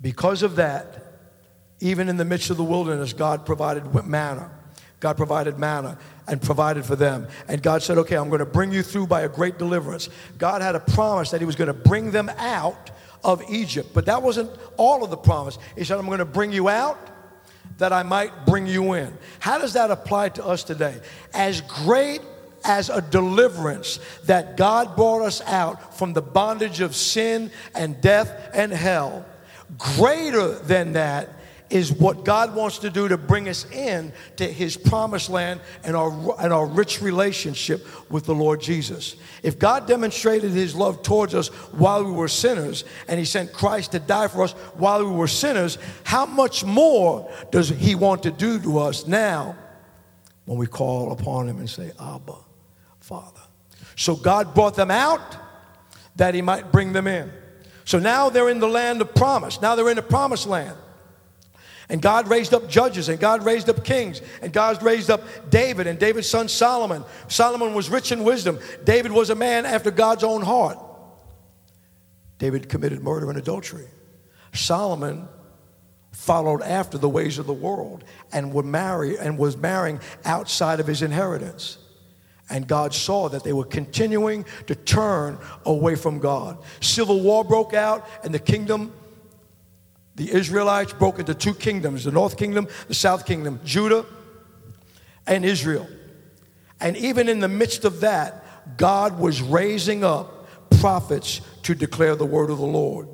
Because 0.00 0.42
of 0.42 0.56
that, 0.56 1.02
even 1.80 2.08
in 2.08 2.16
the 2.16 2.24
midst 2.24 2.50
of 2.50 2.56
the 2.56 2.64
wilderness, 2.64 3.12
God 3.12 3.46
provided 3.46 3.92
manna. 4.06 4.50
God 5.00 5.16
provided 5.16 5.58
manna 5.58 5.98
and 6.26 6.40
provided 6.40 6.84
for 6.84 6.96
them. 6.96 7.28
And 7.48 7.62
God 7.62 7.82
said, 7.82 7.98
Okay, 7.98 8.16
I'm 8.16 8.28
going 8.28 8.40
to 8.40 8.46
bring 8.46 8.72
you 8.72 8.82
through 8.82 9.06
by 9.06 9.22
a 9.22 9.28
great 9.28 9.58
deliverance. 9.58 10.08
God 10.38 10.62
had 10.62 10.74
a 10.74 10.80
promise 10.80 11.30
that 11.30 11.40
He 11.40 11.46
was 11.46 11.56
going 11.56 11.68
to 11.68 11.74
bring 11.74 12.10
them 12.10 12.30
out 12.38 12.90
of 13.22 13.42
Egypt. 13.50 13.90
But 13.92 14.06
that 14.06 14.22
wasn't 14.22 14.50
all 14.76 15.04
of 15.04 15.10
the 15.10 15.16
promise. 15.16 15.58
He 15.76 15.84
said, 15.84 15.98
I'm 15.98 16.06
going 16.06 16.18
to 16.18 16.24
bring 16.24 16.52
you 16.52 16.68
out 16.68 16.98
that 17.78 17.92
I 17.92 18.02
might 18.02 18.46
bring 18.46 18.66
you 18.66 18.94
in. 18.94 19.16
How 19.38 19.58
does 19.58 19.74
that 19.74 19.90
apply 19.90 20.30
to 20.30 20.46
us 20.46 20.64
today? 20.64 20.98
As 21.34 21.60
great 21.60 22.22
as 22.64 22.88
a 22.88 23.02
deliverance 23.02 24.00
that 24.24 24.56
God 24.56 24.96
brought 24.96 25.22
us 25.22 25.40
out 25.42 25.96
from 25.96 26.12
the 26.14 26.22
bondage 26.22 26.80
of 26.80 26.96
sin 26.96 27.50
and 27.74 28.00
death 28.00 28.50
and 28.54 28.72
hell, 28.72 29.24
greater 29.78 30.58
than 30.58 30.92
that 30.92 31.30
is 31.68 31.92
what 31.92 32.24
God 32.24 32.54
wants 32.54 32.78
to 32.78 32.90
do 32.90 33.08
to 33.08 33.18
bring 33.18 33.48
us 33.48 33.68
in 33.70 34.12
to 34.36 34.46
his 34.46 34.76
promised 34.76 35.28
land 35.28 35.60
and 35.82 35.96
our, 35.96 36.10
and 36.40 36.52
our 36.52 36.66
rich 36.66 37.02
relationship 37.02 37.84
with 38.10 38.24
the 38.24 38.34
Lord 38.34 38.60
Jesus. 38.60 39.16
If 39.42 39.58
God 39.58 39.86
demonstrated 39.86 40.52
his 40.52 40.74
love 40.74 41.02
towards 41.02 41.34
us 41.34 41.48
while 41.72 42.04
we 42.04 42.12
were 42.12 42.28
sinners 42.28 42.84
and 43.08 43.18
he 43.18 43.24
sent 43.24 43.52
Christ 43.52 43.92
to 43.92 43.98
die 43.98 44.28
for 44.28 44.44
us 44.44 44.52
while 44.74 45.04
we 45.04 45.10
were 45.10 45.28
sinners, 45.28 45.78
how 46.04 46.24
much 46.24 46.64
more 46.64 47.30
does 47.50 47.68
he 47.68 47.94
want 47.94 48.22
to 48.22 48.30
do 48.30 48.60
to 48.60 48.78
us 48.78 49.06
now 49.06 49.56
when 50.44 50.58
we 50.58 50.66
call 50.66 51.10
upon 51.10 51.48
him 51.48 51.58
and 51.58 51.68
say, 51.68 51.90
Abba, 52.00 52.36
Father? 53.00 53.40
So 53.96 54.14
God 54.14 54.54
brought 54.54 54.76
them 54.76 54.90
out 54.90 55.36
that 56.14 56.34
he 56.34 56.42
might 56.42 56.70
bring 56.70 56.92
them 56.92 57.06
in. 57.06 57.32
So 57.86 57.98
now 57.98 58.28
they're 58.28 58.50
in 58.50 58.58
the 58.58 58.68
land 58.68 59.00
of 59.00 59.14
promise. 59.14 59.62
Now 59.62 59.76
they're 59.76 59.88
in 59.88 59.96
the 59.96 60.02
promised 60.02 60.46
land. 60.46 60.76
And 61.88 62.02
God 62.02 62.26
raised 62.26 62.52
up 62.52 62.68
judges, 62.68 63.08
and 63.08 63.20
God 63.20 63.44
raised 63.44 63.70
up 63.70 63.84
kings, 63.84 64.20
and 64.42 64.52
God 64.52 64.82
raised 64.82 65.08
up 65.08 65.22
David 65.50 65.86
and 65.86 65.96
David's 65.96 66.28
son 66.28 66.48
Solomon. 66.48 67.04
Solomon 67.28 67.74
was 67.74 67.88
rich 67.88 68.10
in 68.10 68.24
wisdom. 68.24 68.58
David 68.82 69.12
was 69.12 69.30
a 69.30 69.36
man 69.36 69.64
after 69.64 69.92
God's 69.92 70.24
own 70.24 70.42
heart. 70.42 70.78
David 72.38 72.68
committed 72.68 73.04
murder 73.04 73.30
and 73.30 73.38
adultery. 73.38 73.86
Solomon 74.52 75.28
followed 76.10 76.62
after 76.62 76.98
the 76.98 77.08
ways 77.08 77.38
of 77.38 77.46
the 77.46 77.52
world 77.52 78.02
and 78.32 78.52
would 78.52 78.64
marry 78.64 79.16
and 79.16 79.38
was 79.38 79.56
marrying 79.56 80.00
outside 80.24 80.80
of 80.80 80.88
his 80.88 81.02
inheritance. 81.02 81.78
And 82.48 82.66
God 82.66 82.94
saw 82.94 83.28
that 83.28 83.42
they 83.42 83.52
were 83.52 83.64
continuing 83.64 84.44
to 84.66 84.74
turn 84.74 85.38
away 85.64 85.96
from 85.96 86.20
God. 86.20 86.58
Civil 86.80 87.20
war 87.20 87.44
broke 87.44 87.74
out, 87.74 88.08
and 88.22 88.32
the 88.32 88.38
kingdom, 88.38 88.92
the 90.14 90.32
Israelites 90.32 90.92
broke 90.92 91.18
into 91.18 91.34
two 91.34 91.54
kingdoms 91.54 92.04
the 92.04 92.12
north 92.12 92.36
kingdom, 92.36 92.68
the 92.88 92.94
south 92.94 93.26
kingdom, 93.26 93.60
Judah 93.64 94.06
and 95.26 95.44
Israel. 95.44 95.88
And 96.80 96.96
even 96.96 97.28
in 97.28 97.40
the 97.40 97.48
midst 97.48 97.84
of 97.84 98.00
that, 98.00 98.76
God 98.76 99.18
was 99.18 99.42
raising 99.42 100.04
up 100.04 100.46
prophets 100.80 101.40
to 101.62 101.74
declare 101.74 102.14
the 102.14 102.26
word 102.26 102.50
of 102.50 102.58
the 102.58 102.66
Lord. 102.66 103.08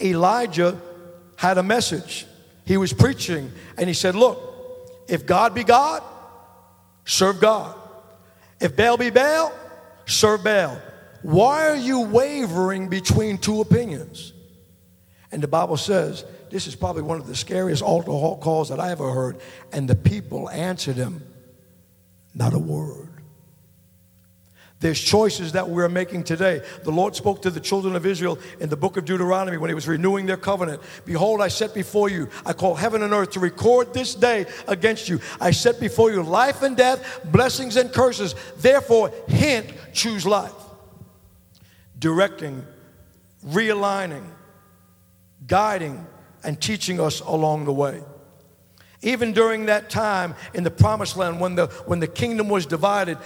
Elijah 0.00 0.80
had 1.36 1.58
a 1.58 1.62
message. 1.62 2.26
He 2.64 2.76
was 2.76 2.92
preaching, 2.92 3.50
and 3.76 3.88
he 3.88 3.94
said, 3.94 4.14
Look, 4.14 4.38
if 5.08 5.26
God 5.26 5.54
be 5.54 5.64
God, 5.64 6.02
serve 7.04 7.40
God. 7.40 7.74
If 8.60 8.76
Baal 8.76 8.96
be 8.96 9.10
Baal, 9.10 9.52
serve 10.06 10.44
Baal. 10.44 10.80
Why 11.22 11.68
are 11.68 11.76
you 11.76 12.00
wavering 12.00 12.88
between 12.88 13.38
two 13.38 13.60
opinions? 13.60 14.32
And 15.30 15.42
the 15.42 15.48
Bible 15.48 15.76
says 15.76 16.24
this 16.50 16.66
is 16.66 16.74
probably 16.74 17.02
one 17.02 17.20
of 17.20 17.26
the 17.26 17.36
scariest 17.36 17.82
altar 17.82 18.10
calls 18.40 18.70
that 18.70 18.80
I 18.80 18.90
ever 18.90 19.12
heard. 19.12 19.40
And 19.72 19.88
the 19.88 19.94
people 19.94 20.48
answered 20.48 20.96
him, 20.96 21.22
not 22.34 22.54
a 22.54 22.58
word. 22.58 23.17
There's 24.80 25.00
choices 25.00 25.52
that 25.52 25.68
we're 25.68 25.88
making 25.88 26.22
today. 26.24 26.62
The 26.84 26.92
Lord 26.92 27.16
spoke 27.16 27.42
to 27.42 27.50
the 27.50 27.58
children 27.58 27.96
of 27.96 28.06
Israel 28.06 28.38
in 28.60 28.68
the 28.68 28.76
book 28.76 28.96
of 28.96 29.04
Deuteronomy 29.04 29.56
when 29.56 29.70
He 29.70 29.74
was 29.74 29.88
renewing 29.88 30.26
their 30.26 30.36
covenant. 30.36 30.80
Behold, 31.04 31.40
I 31.40 31.48
set 31.48 31.74
before 31.74 32.08
you, 32.08 32.28
I 32.46 32.52
call 32.52 32.76
heaven 32.76 33.02
and 33.02 33.12
earth 33.12 33.32
to 33.32 33.40
record 33.40 33.92
this 33.92 34.14
day 34.14 34.46
against 34.68 35.08
you. 35.08 35.20
I 35.40 35.50
set 35.50 35.80
before 35.80 36.12
you 36.12 36.22
life 36.22 36.62
and 36.62 36.76
death, 36.76 37.20
blessings 37.24 37.76
and 37.76 37.92
curses. 37.92 38.36
Therefore, 38.58 39.12
hint, 39.26 39.72
choose 39.92 40.24
life. 40.24 40.54
Directing, 41.98 42.64
realigning, 43.44 44.24
guiding, 45.48 46.06
and 46.44 46.60
teaching 46.60 47.00
us 47.00 47.18
along 47.18 47.64
the 47.64 47.72
way. 47.72 48.00
Even 49.02 49.32
during 49.32 49.66
that 49.66 49.90
time 49.90 50.34
in 50.54 50.64
the 50.64 50.70
promised 50.70 51.16
land 51.16 51.40
when 51.40 51.54
the, 51.54 51.66
when 51.86 52.00
the 52.00 52.06
kingdom 52.06 52.48
was 52.48 52.66
divided, 52.66 53.16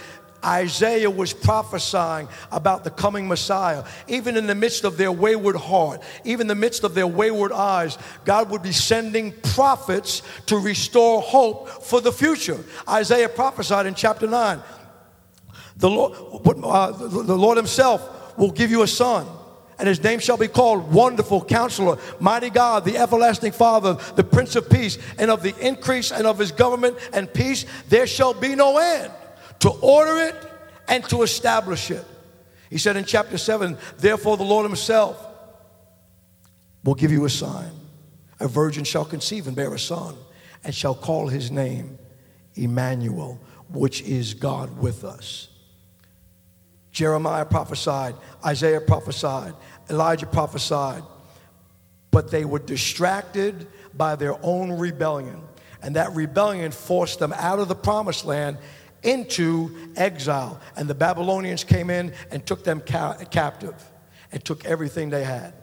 Isaiah 0.43 1.09
was 1.09 1.33
prophesying 1.33 2.27
about 2.51 2.83
the 2.83 2.89
coming 2.89 3.27
Messiah. 3.27 3.83
Even 4.07 4.37
in 4.37 4.47
the 4.47 4.55
midst 4.55 4.83
of 4.83 4.97
their 4.97 5.11
wayward 5.11 5.55
heart, 5.55 6.01
even 6.23 6.41
in 6.41 6.47
the 6.47 6.55
midst 6.55 6.83
of 6.83 6.93
their 6.93 7.07
wayward 7.07 7.51
eyes, 7.51 7.97
God 8.25 8.49
would 8.49 8.63
be 8.63 8.71
sending 8.71 9.31
prophets 9.31 10.21
to 10.47 10.57
restore 10.57 11.21
hope 11.21 11.69
for 11.83 12.01
the 12.01 12.11
future. 12.11 12.63
Isaiah 12.87 13.29
prophesied 13.29 13.85
in 13.85 13.95
chapter 13.95 14.27
9 14.27 14.61
the 15.77 15.89
Lord, 15.89 16.13
uh, 16.63 16.91
the 16.91 17.37
Lord 17.37 17.57
Himself 17.57 18.37
will 18.37 18.51
give 18.51 18.69
you 18.69 18.83
a 18.83 18.87
son 18.87 19.27
and 19.79 19.87
his 19.87 20.03
name 20.03 20.19
shall 20.19 20.37
be 20.37 20.47
called 20.47 20.93
Wonderful 20.93 21.43
Counselor, 21.43 21.97
Mighty 22.19 22.49
God, 22.49 22.85
the 22.85 22.97
Everlasting 22.97 23.51
Father, 23.51 23.97
the 24.15 24.23
Prince 24.23 24.55
of 24.55 24.69
Peace, 24.69 24.97
and 25.17 25.31
of 25.31 25.43
the 25.43 25.53
increase 25.59 26.11
and 26.11 26.27
of 26.27 26.37
his 26.37 26.51
government 26.51 26.97
and 27.11 27.31
peace 27.33 27.65
there 27.89 28.07
shall 28.07 28.33
be 28.33 28.55
no 28.55 28.77
end 28.77 29.11
to 29.63 29.69
order 29.69 30.17
it 30.17 30.35
and 30.89 31.05
to 31.05 31.23
establish 31.23 31.89
it. 31.89 32.03
He 32.69 32.77
said 32.77 32.97
in 32.97 33.05
chapter 33.05 33.37
7, 33.37 33.77
Therefore 33.97 34.35
the 34.35 34.43
Lord 34.43 34.65
Himself 34.65 35.25
will 36.83 36.95
give 36.95 37.13
you 37.13 37.23
a 37.23 37.29
sign. 37.29 37.71
A 38.41 38.47
virgin 38.49 38.83
shall 38.83 39.05
conceive 39.05 39.47
and 39.47 39.55
bear 39.55 39.73
a 39.73 39.79
son, 39.79 40.15
and 40.65 40.75
shall 40.75 40.93
call 40.93 41.29
his 41.29 41.49
name 41.49 41.97
Emmanuel, 42.55 43.39
which 43.69 44.01
is 44.01 44.33
God 44.33 44.77
with 44.79 45.05
us. 45.05 45.47
Jeremiah 46.91 47.45
prophesied, 47.45 48.15
Isaiah 48.45 48.81
prophesied, 48.81 49.53
Elijah 49.89 50.25
prophesied, 50.25 51.03
but 52.11 52.31
they 52.31 52.43
were 52.43 52.59
distracted 52.59 53.65
by 53.93 54.17
their 54.17 54.35
own 54.43 54.73
rebellion. 54.73 55.41
And 55.81 55.95
that 55.95 56.13
rebellion 56.13 56.73
forced 56.73 57.19
them 57.19 57.31
out 57.31 57.59
of 57.59 57.69
the 57.69 57.75
promised 57.75 58.25
land 58.25 58.57
into 59.03 59.75
exile. 59.95 60.59
And 60.75 60.89
the 60.89 60.95
Babylonians 60.95 61.63
came 61.63 61.89
in 61.89 62.13
and 62.31 62.45
took 62.45 62.63
them 62.63 62.81
ca- 62.81 63.17
captive 63.29 63.75
and 64.31 64.43
took 64.43 64.65
everything 64.65 65.09
they 65.09 65.23
had. 65.23 65.53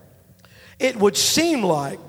It 0.79 0.95
would 0.95 1.17
seem 1.17 1.63
like 1.63 1.99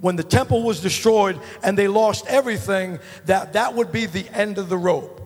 when 0.00 0.16
the 0.16 0.24
temple 0.24 0.62
was 0.62 0.80
destroyed 0.80 1.40
and 1.62 1.76
they 1.76 1.88
lost 1.88 2.26
everything, 2.26 2.98
that 3.26 3.52
that 3.54 3.74
would 3.74 3.92
be 3.92 4.06
the 4.06 4.28
end 4.30 4.58
of 4.58 4.68
the 4.68 4.76
rope. 4.78 5.22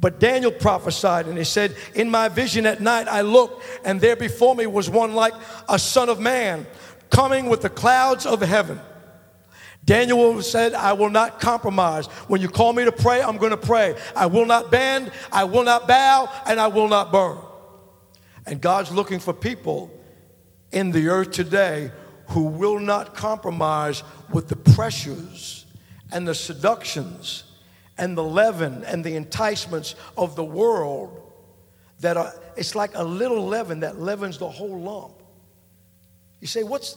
But 0.00 0.18
Daniel 0.18 0.50
prophesied, 0.50 1.26
and 1.26 1.36
he 1.36 1.44
said, 1.44 1.76
In 1.94 2.10
my 2.10 2.28
vision 2.28 2.64
at 2.64 2.80
night 2.80 3.06
I 3.06 3.20
looked, 3.20 3.62
and 3.84 4.00
there 4.00 4.16
before 4.16 4.56
me 4.56 4.66
was 4.66 4.88
one 4.88 5.14
like 5.14 5.34
a 5.68 5.78
son 5.78 6.08
of 6.08 6.18
man 6.18 6.66
coming 7.10 7.50
with 7.50 7.60
the 7.60 7.68
clouds 7.68 8.24
of 8.24 8.40
heaven. 8.40 8.80
Daniel 9.84 10.40
said, 10.42 10.74
I 10.74 10.92
will 10.92 11.10
not 11.10 11.40
compromise. 11.40 12.06
When 12.28 12.40
you 12.40 12.48
call 12.48 12.72
me 12.72 12.84
to 12.84 12.92
pray, 12.92 13.22
I'm 13.22 13.38
going 13.38 13.50
to 13.50 13.56
pray. 13.56 13.96
I 14.14 14.26
will 14.26 14.46
not 14.46 14.70
bend, 14.70 15.10
I 15.32 15.44
will 15.44 15.64
not 15.64 15.88
bow, 15.88 16.30
and 16.46 16.60
I 16.60 16.68
will 16.68 16.88
not 16.88 17.10
burn. 17.10 17.38
And 18.46 18.60
God's 18.60 18.92
looking 18.92 19.18
for 19.18 19.32
people 19.32 19.90
in 20.72 20.90
the 20.90 21.08
earth 21.08 21.30
today 21.32 21.90
who 22.28 22.44
will 22.44 22.78
not 22.78 23.14
compromise 23.14 24.02
with 24.30 24.48
the 24.48 24.56
pressures 24.56 25.66
and 26.12 26.26
the 26.26 26.34
seductions 26.34 27.44
and 27.98 28.16
the 28.16 28.22
leaven 28.22 28.84
and 28.84 29.04
the 29.04 29.16
enticements 29.16 29.94
of 30.16 30.36
the 30.36 30.44
world 30.44 31.32
that 32.00 32.16
are, 32.16 32.32
it's 32.56 32.74
like 32.74 32.92
a 32.94 33.04
little 33.04 33.46
leaven 33.46 33.80
that 33.80 34.00
leavens 34.00 34.38
the 34.38 34.48
whole 34.48 34.80
lump. 34.80 35.14
You 36.40 36.46
say, 36.46 36.62
what's 36.62 36.96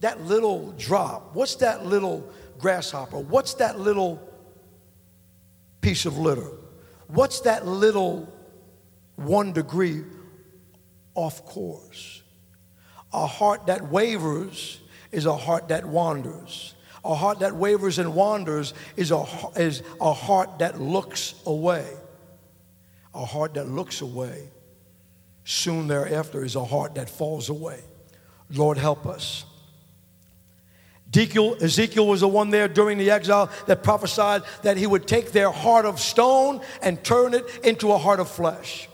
that 0.00 0.22
little 0.22 0.72
drop? 0.72 1.34
What's 1.34 1.56
that 1.56 1.86
little 1.86 2.30
grasshopper? 2.58 3.18
What's 3.18 3.54
that 3.54 3.78
little 3.78 4.20
piece 5.80 6.06
of 6.06 6.18
litter? 6.18 6.50
What's 7.08 7.40
that 7.40 7.66
little 7.66 8.32
one 9.16 9.52
degree 9.52 10.04
off 11.14 11.44
course? 11.44 12.22
A 13.12 13.26
heart 13.26 13.66
that 13.66 13.90
wavers 13.90 14.80
is 15.10 15.26
a 15.26 15.36
heart 15.36 15.68
that 15.68 15.84
wanders. 15.84 16.74
A 17.04 17.14
heart 17.14 17.40
that 17.40 17.56
wavers 17.56 17.98
and 17.98 18.14
wanders 18.14 18.74
is 18.96 19.10
a, 19.10 19.24
is 19.56 19.82
a 20.00 20.12
heart 20.12 20.58
that 20.58 20.80
looks 20.80 21.34
away. 21.46 21.86
A 23.14 23.24
heart 23.24 23.54
that 23.54 23.68
looks 23.68 24.02
away 24.02 24.50
soon 25.44 25.88
thereafter 25.88 26.44
is 26.44 26.54
a 26.54 26.64
heart 26.64 26.94
that 26.94 27.10
falls 27.10 27.48
away. 27.48 27.80
Lord, 28.50 28.78
help 28.78 29.06
us. 29.06 29.44
Ezekiel, 31.12 31.56
Ezekiel 31.60 32.06
was 32.06 32.20
the 32.20 32.28
one 32.28 32.50
there 32.50 32.68
during 32.68 32.96
the 32.96 33.10
exile 33.10 33.50
that 33.66 33.82
prophesied 33.82 34.42
that 34.62 34.76
he 34.76 34.86
would 34.86 35.08
take 35.08 35.32
their 35.32 35.50
heart 35.50 35.84
of 35.84 35.98
stone 35.98 36.60
and 36.82 37.02
turn 37.02 37.34
it 37.34 37.44
into 37.64 37.92
a 37.92 37.98
heart 37.98 38.20
of 38.20 38.28
flesh. 38.28 38.88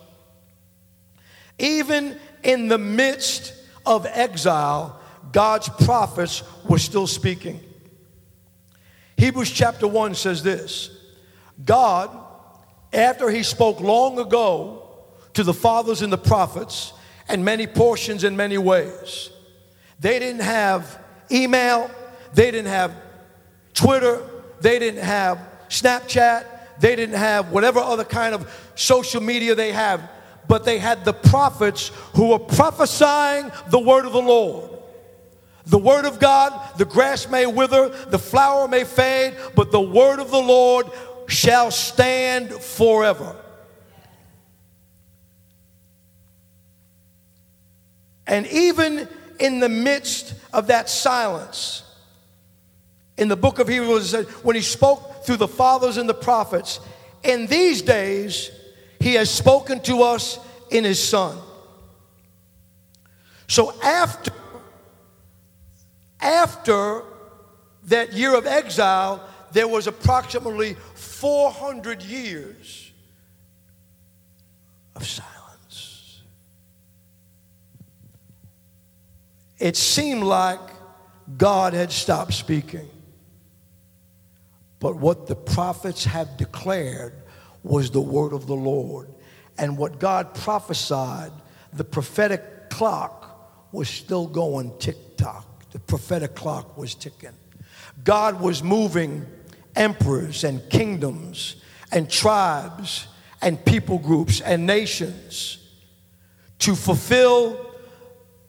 Even 1.59 2.19
in 2.43 2.69
the 2.69 2.79
midst 2.79 3.55
of 3.85 4.07
exile, 4.07 4.99
God's 5.33 5.69
prophets 5.69 6.43
were 6.69 6.79
still 6.79 7.07
speaking. 7.07 7.61
Hebrews 9.17 9.51
chapter 9.51 9.87
1 9.87 10.15
says 10.15 10.43
this 10.43 10.91
God, 11.65 12.11
after 12.93 13.31
he 13.31 13.43
spoke 13.43 13.81
long 13.81 14.19
ago 14.19 14.89
to 15.35 15.43
the 15.43 15.55
fathers 15.55 16.03
and 16.03 16.13
the 16.13 16.19
prophets, 16.19 16.93
and 17.29 17.45
many 17.45 17.67
portions 17.67 18.25
in 18.25 18.37
many 18.37 18.57
ways, 18.57 19.31
they 19.99 20.19
didn't 20.19 20.43
have 20.43 21.03
email, 21.31 21.91
they 22.35 22.51
didn't 22.51 22.71
have 22.71 22.95
Twitter, 23.75 24.23
they 24.61 24.79
didn't 24.79 25.03
have 25.03 25.39
Snapchat, 25.69 26.45
they 26.81 26.97
didn't 26.97 27.17
have 27.17 27.51
whatever 27.51 27.81
other 27.81 28.05
kind 28.05 28.35
of 28.35 28.51
social 28.75 29.21
media 29.21 29.55
they 29.55 29.73
have, 29.73 30.09
but 30.49 30.65
they 30.65 30.79
had 30.79 31.05
the 31.05 31.13
prophets 31.13 31.91
who 32.15 32.29
were 32.29 32.39
prophesying 32.39 33.51
the 33.71 33.79
word 33.79 34.07
of 34.07 34.13
the 34.13 34.23
Lord. 34.23 34.71
The 35.67 35.79
word 35.79 36.05
of 36.05 36.21
God, 36.21 36.79
the 36.79 36.85
grass 36.85 37.29
may 37.29 37.45
wither, 37.45 37.89
the 37.89 38.19
flower 38.19 38.69
may 38.69 38.85
fade, 38.85 39.35
but 39.57 39.73
the 39.73 39.81
word 39.81 40.21
of 40.21 40.31
the 40.31 40.41
Lord 40.41 40.87
shall 41.27 41.73
stand 41.73 42.53
forever. 42.53 43.35
And 48.29 48.47
even 48.49 49.09
in 49.39 49.61
the 49.61 49.69
midst 49.69 50.35
of 50.53 50.69
that 50.69 50.89
silence, 50.89 51.83
in 53.19 53.29
the 53.29 53.37
book 53.37 53.59
of 53.59 53.69
Hebrews, 53.69 54.13
when 54.43 54.57
he 54.57 54.63
spoke 54.63 55.25
through 55.25 55.39
the 55.39 55.49
fathers 55.49 55.97
and 55.97 56.09
the 56.09 56.15
prophets, 56.15 56.81
in 57.23 57.47
these 57.47 57.83
days, 57.83 58.51
he 59.01 59.15
has 59.15 59.31
spoken 59.31 59.81
to 59.83 60.03
us 60.03 60.39
in 60.71 60.85
his 60.85 61.03
son. 61.03 61.39
So 63.49 63.73
after 63.83 64.33
after 66.21 67.03
that 67.85 68.13
year 68.13 68.35
of 68.35 68.47
exile, 68.47 69.29
there 69.53 69.69
was 69.69 69.87
approximately 69.87 70.75
400 70.95 72.03
years 72.03 72.91
of 74.95 75.07
silence. 75.07 76.23
It 79.59 79.77
seemed 79.77 80.25
like 80.25 80.59
God 81.39 81.75
had 81.75 81.93
stopped 81.93 82.35
speaking. 82.35 82.89
But 84.79 84.97
what 84.97 85.27
the 85.27 85.37
prophets 85.37 86.05
had 86.05 86.37
declared 86.37 87.15
was 87.63 87.91
the 87.91 88.01
word 88.01 88.33
of 88.33 88.47
the 88.47 88.55
Lord. 88.55 89.09
And 89.59 89.79
what 89.79 89.99
God 89.99 90.35
prophesied, 90.35 91.33
the 91.73 91.85
prophetic 91.85 92.71
clock 92.71 93.69
was 93.73 93.89
still 93.89 94.27
going 94.27 94.77
tick 94.79 95.17
tock 95.17 95.57
the 95.77 95.81
prophetic 95.81 96.35
clock 96.35 96.79
was 96.79 96.95
ticking. 96.95 97.37
God 98.03 98.41
was 98.41 98.63
moving 98.63 99.27
emperors 99.75 100.43
and 100.43 100.67
kingdoms 100.71 101.57
and 101.93 102.11
tribes 102.11 103.09
and 103.43 103.63
people 103.63 103.99
groups 103.99 104.41
and 104.41 104.67
nations 104.67 105.59
to 106.61 106.75
fulfill 106.75 107.75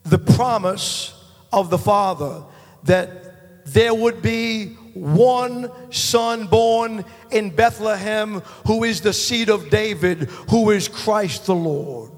the 0.04 0.18
promise 0.18 1.22
of 1.52 1.70
the 1.70 1.78
Father 1.78 2.44
that 2.84 3.66
there 3.66 3.94
would 3.94 4.22
be 4.22 4.77
one 5.02 5.72
son 5.92 6.48
born 6.48 7.06
in 7.32 7.50
Bethlehem 7.50 8.42
who 8.66 8.84
is 8.84 9.02
the 9.02 9.14
seed 9.14 9.50
of 9.50 9.70
David, 9.70 10.30
who 10.50 10.72
is 10.72 10.88
Christ 10.88 11.46
the 11.46 11.56
Lord. 11.56 12.12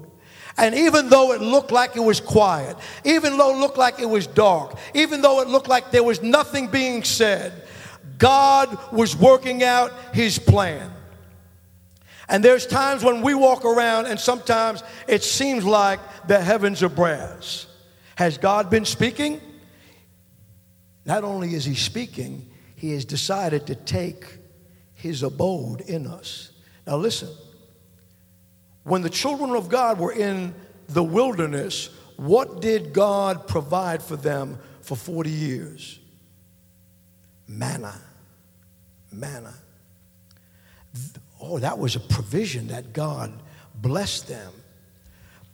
And 0.56 0.74
even 0.74 1.08
though 1.08 1.32
it 1.32 1.40
looked 1.40 1.72
like 1.72 1.96
it 1.96 2.00
was 2.00 2.20
quiet, 2.20 2.76
even 3.04 3.38
though 3.38 3.54
it 3.54 3.58
looked 3.58 3.78
like 3.78 3.98
it 3.98 4.08
was 4.08 4.26
dark, 4.26 4.76
even 4.94 5.22
though 5.22 5.40
it 5.40 5.48
looked 5.48 5.68
like 5.68 5.90
there 5.90 6.02
was 6.02 6.22
nothing 6.22 6.66
being 6.66 7.02
said, 7.02 7.66
God 8.18 8.78
was 8.92 9.16
working 9.16 9.62
out 9.62 9.92
his 10.12 10.38
plan. 10.38 10.92
And 12.28 12.44
there's 12.44 12.66
times 12.66 13.02
when 13.02 13.22
we 13.22 13.34
walk 13.34 13.64
around 13.64 14.06
and 14.06 14.20
sometimes 14.20 14.82
it 15.08 15.24
seems 15.24 15.64
like 15.64 15.98
the 16.28 16.38
heavens 16.38 16.82
are 16.82 16.88
brass. 16.90 17.66
Has 18.16 18.36
God 18.36 18.68
been 18.68 18.84
speaking? 18.84 19.40
Not 21.06 21.24
only 21.24 21.54
is 21.54 21.64
he 21.64 21.74
speaking, 21.74 22.49
he 22.80 22.92
has 22.92 23.04
decided 23.04 23.66
to 23.66 23.74
take 23.74 24.38
his 24.94 25.22
abode 25.22 25.82
in 25.82 26.06
us. 26.06 26.50
Now 26.86 26.96
listen. 26.96 27.28
When 28.84 29.02
the 29.02 29.10
children 29.10 29.50
of 29.50 29.68
God 29.68 29.98
were 29.98 30.12
in 30.12 30.54
the 30.88 31.04
wilderness, 31.04 31.90
what 32.16 32.62
did 32.62 32.94
God 32.94 33.46
provide 33.46 34.02
for 34.02 34.16
them 34.16 34.58
for 34.80 34.96
40 34.96 35.28
years? 35.28 35.98
Manna. 37.46 38.00
Manna. 39.12 39.52
Oh, 41.38 41.58
that 41.58 41.78
was 41.78 41.96
a 41.96 42.00
provision 42.00 42.68
that 42.68 42.94
God 42.94 43.30
blessed 43.74 44.26
them. 44.26 44.52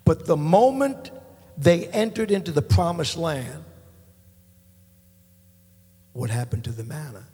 But 0.05 0.27
the 0.27 0.37
moment 0.37 1.11
they 1.59 1.89
entered 1.89 2.31
into 2.31 2.53
the 2.53 2.63
promised 2.63 3.17
land, 3.17 3.65
what 6.17 6.31
happened 6.31 6.65
to 6.65 6.73
the 6.73 6.83
manna? 6.83 7.25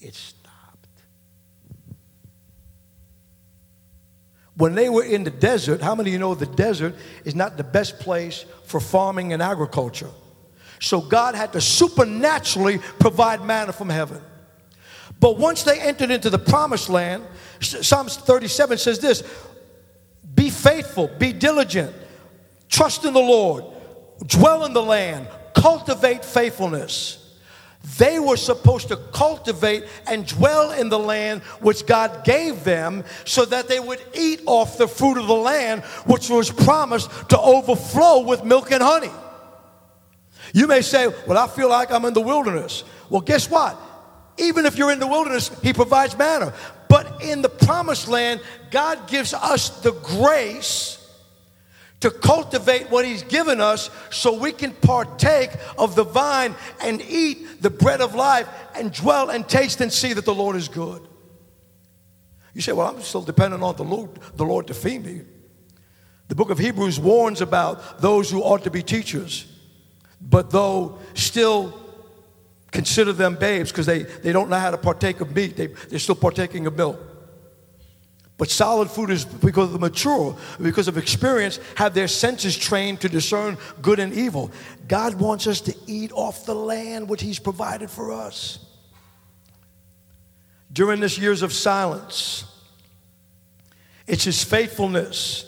It 0.00 0.14
stopped. 0.14 0.86
When 4.56 4.76
they 4.76 4.88
were 4.88 5.04
in 5.04 5.24
the 5.24 5.30
desert, 5.30 5.80
how 5.80 5.96
many 5.96 6.10
of 6.10 6.12
you 6.12 6.18
know 6.20 6.36
the 6.36 6.46
desert 6.46 6.94
is 7.24 7.34
not 7.34 7.56
the 7.56 7.64
best 7.64 7.98
place 7.98 8.44
for 8.64 8.78
farming 8.78 9.32
and 9.32 9.42
agriculture? 9.42 10.10
So 10.80 11.00
God 11.00 11.34
had 11.34 11.52
to 11.54 11.60
supernaturally 11.60 12.78
provide 13.00 13.44
manna 13.44 13.72
from 13.72 13.88
heaven. 13.88 14.22
But 15.18 15.36
once 15.36 15.64
they 15.64 15.80
entered 15.80 16.12
into 16.12 16.30
the 16.30 16.38
promised 16.38 16.88
land, 16.88 17.24
Psalms 17.58 18.16
37 18.18 18.78
says 18.78 19.00
this 19.00 19.24
Be 20.32 20.48
faithful, 20.48 21.08
be 21.18 21.32
diligent, 21.32 21.92
trust 22.68 23.04
in 23.04 23.14
the 23.14 23.20
Lord, 23.20 23.64
dwell 24.24 24.64
in 24.64 24.72
the 24.72 24.82
land, 24.82 25.26
cultivate 25.54 26.24
faithfulness. 26.24 27.17
They 27.96 28.18
were 28.18 28.36
supposed 28.36 28.88
to 28.88 28.96
cultivate 28.96 29.84
and 30.06 30.26
dwell 30.26 30.72
in 30.72 30.88
the 30.88 30.98
land 30.98 31.42
which 31.60 31.86
God 31.86 32.24
gave 32.24 32.64
them 32.64 33.04
so 33.24 33.44
that 33.46 33.68
they 33.68 33.80
would 33.80 34.02
eat 34.14 34.42
off 34.46 34.76
the 34.76 34.88
fruit 34.88 35.16
of 35.16 35.26
the 35.26 35.34
land 35.34 35.82
which 36.04 36.28
was 36.28 36.50
promised 36.50 37.10
to 37.30 37.38
overflow 37.38 38.20
with 38.20 38.44
milk 38.44 38.72
and 38.72 38.82
honey. 38.82 39.10
You 40.52 40.66
may 40.66 40.82
say, 40.82 41.08
Well, 41.26 41.38
I 41.38 41.46
feel 41.46 41.68
like 41.68 41.90
I'm 41.90 42.04
in 42.04 42.14
the 42.14 42.20
wilderness. 42.20 42.84
Well, 43.08 43.20
guess 43.20 43.50
what? 43.50 43.78
Even 44.36 44.66
if 44.66 44.76
you're 44.76 44.92
in 44.92 45.00
the 45.00 45.06
wilderness, 45.06 45.50
He 45.62 45.72
provides 45.72 46.16
manna. 46.16 46.52
But 46.88 47.22
in 47.22 47.42
the 47.42 47.48
promised 47.48 48.08
land, 48.08 48.40
God 48.70 49.08
gives 49.08 49.34
us 49.34 49.70
the 49.80 49.92
grace 49.92 50.97
to 52.00 52.10
cultivate 52.10 52.90
what 52.90 53.04
He's 53.04 53.22
given 53.22 53.60
us 53.60 53.90
so 54.10 54.38
we 54.38 54.52
can 54.52 54.72
partake 54.72 55.50
of 55.76 55.94
the 55.94 56.04
vine 56.04 56.54
and 56.80 57.02
eat 57.02 57.62
the 57.62 57.70
bread 57.70 58.00
of 58.00 58.14
life 58.14 58.48
and 58.74 58.92
dwell 58.92 59.30
and 59.30 59.48
taste 59.48 59.80
and 59.80 59.92
see 59.92 60.12
that 60.12 60.24
the 60.24 60.34
Lord 60.34 60.56
is 60.56 60.68
good. 60.68 61.06
You 62.54 62.60
say, 62.60 62.72
Well, 62.72 62.88
I'm 62.88 63.02
still 63.02 63.22
dependent 63.22 63.62
on 63.62 63.76
the 63.76 63.84
Lord, 63.84 64.10
the 64.34 64.44
Lord 64.44 64.66
to 64.68 64.74
feed 64.74 65.04
me. 65.04 65.22
The 66.28 66.34
book 66.34 66.50
of 66.50 66.58
Hebrews 66.58 67.00
warns 67.00 67.40
about 67.40 68.00
those 68.00 68.30
who 68.30 68.42
ought 68.42 68.64
to 68.64 68.70
be 68.70 68.82
teachers, 68.82 69.46
but 70.20 70.50
though 70.50 70.98
still 71.14 71.78
consider 72.70 73.12
them 73.12 73.34
babes 73.34 73.70
because 73.72 73.86
they, 73.86 74.02
they 74.02 74.32
don't 74.32 74.50
know 74.50 74.58
how 74.58 74.70
to 74.70 74.76
partake 74.76 75.20
of 75.20 75.34
meat, 75.34 75.56
they, 75.56 75.68
they're 75.68 75.98
still 75.98 76.14
partaking 76.14 76.66
of 76.66 76.76
milk. 76.76 77.00
But 78.38 78.50
solid 78.50 78.88
food 78.88 79.10
is 79.10 79.24
because 79.24 79.72
the 79.72 79.80
mature, 79.80 80.36
because 80.62 80.86
of 80.86 80.96
experience, 80.96 81.58
have 81.74 81.92
their 81.92 82.06
senses 82.06 82.56
trained 82.56 83.00
to 83.00 83.08
discern 83.08 83.58
good 83.82 83.98
and 83.98 84.12
evil. 84.14 84.52
God 84.86 85.14
wants 85.16 85.48
us 85.48 85.60
to 85.62 85.74
eat 85.88 86.12
off 86.12 86.46
the 86.46 86.54
land 86.54 87.08
which 87.08 87.20
He's 87.20 87.40
provided 87.40 87.90
for 87.90 88.12
us. 88.12 88.60
During 90.72 91.00
this 91.00 91.18
years 91.18 91.42
of 91.42 91.52
silence, 91.52 92.44
it's 94.06 94.22
His 94.22 94.44
faithfulness 94.44 95.44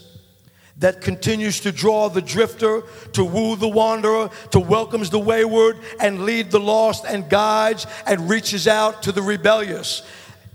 that 0.78 1.00
continues 1.00 1.60
to 1.60 1.70
draw 1.70 2.08
the 2.08 2.22
drifter, 2.22 2.82
to 3.12 3.22
woo 3.22 3.54
the 3.54 3.68
wanderer, 3.68 4.30
to 4.50 4.58
welcomes 4.58 5.10
the 5.10 5.18
wayward, 5.18 5.78
and 6.00 6.24
lead 6.24 6.50
the 6.50 6.58
lost, 6.58 7.04
and 7.06 7.28
guides 7.28 7.86
and 8.06 8.28
reaches 8.28 8.66
out 8.66 9.02
to 9.04 9.12
the 9.12 9.22
rebellious. 9.22 10.02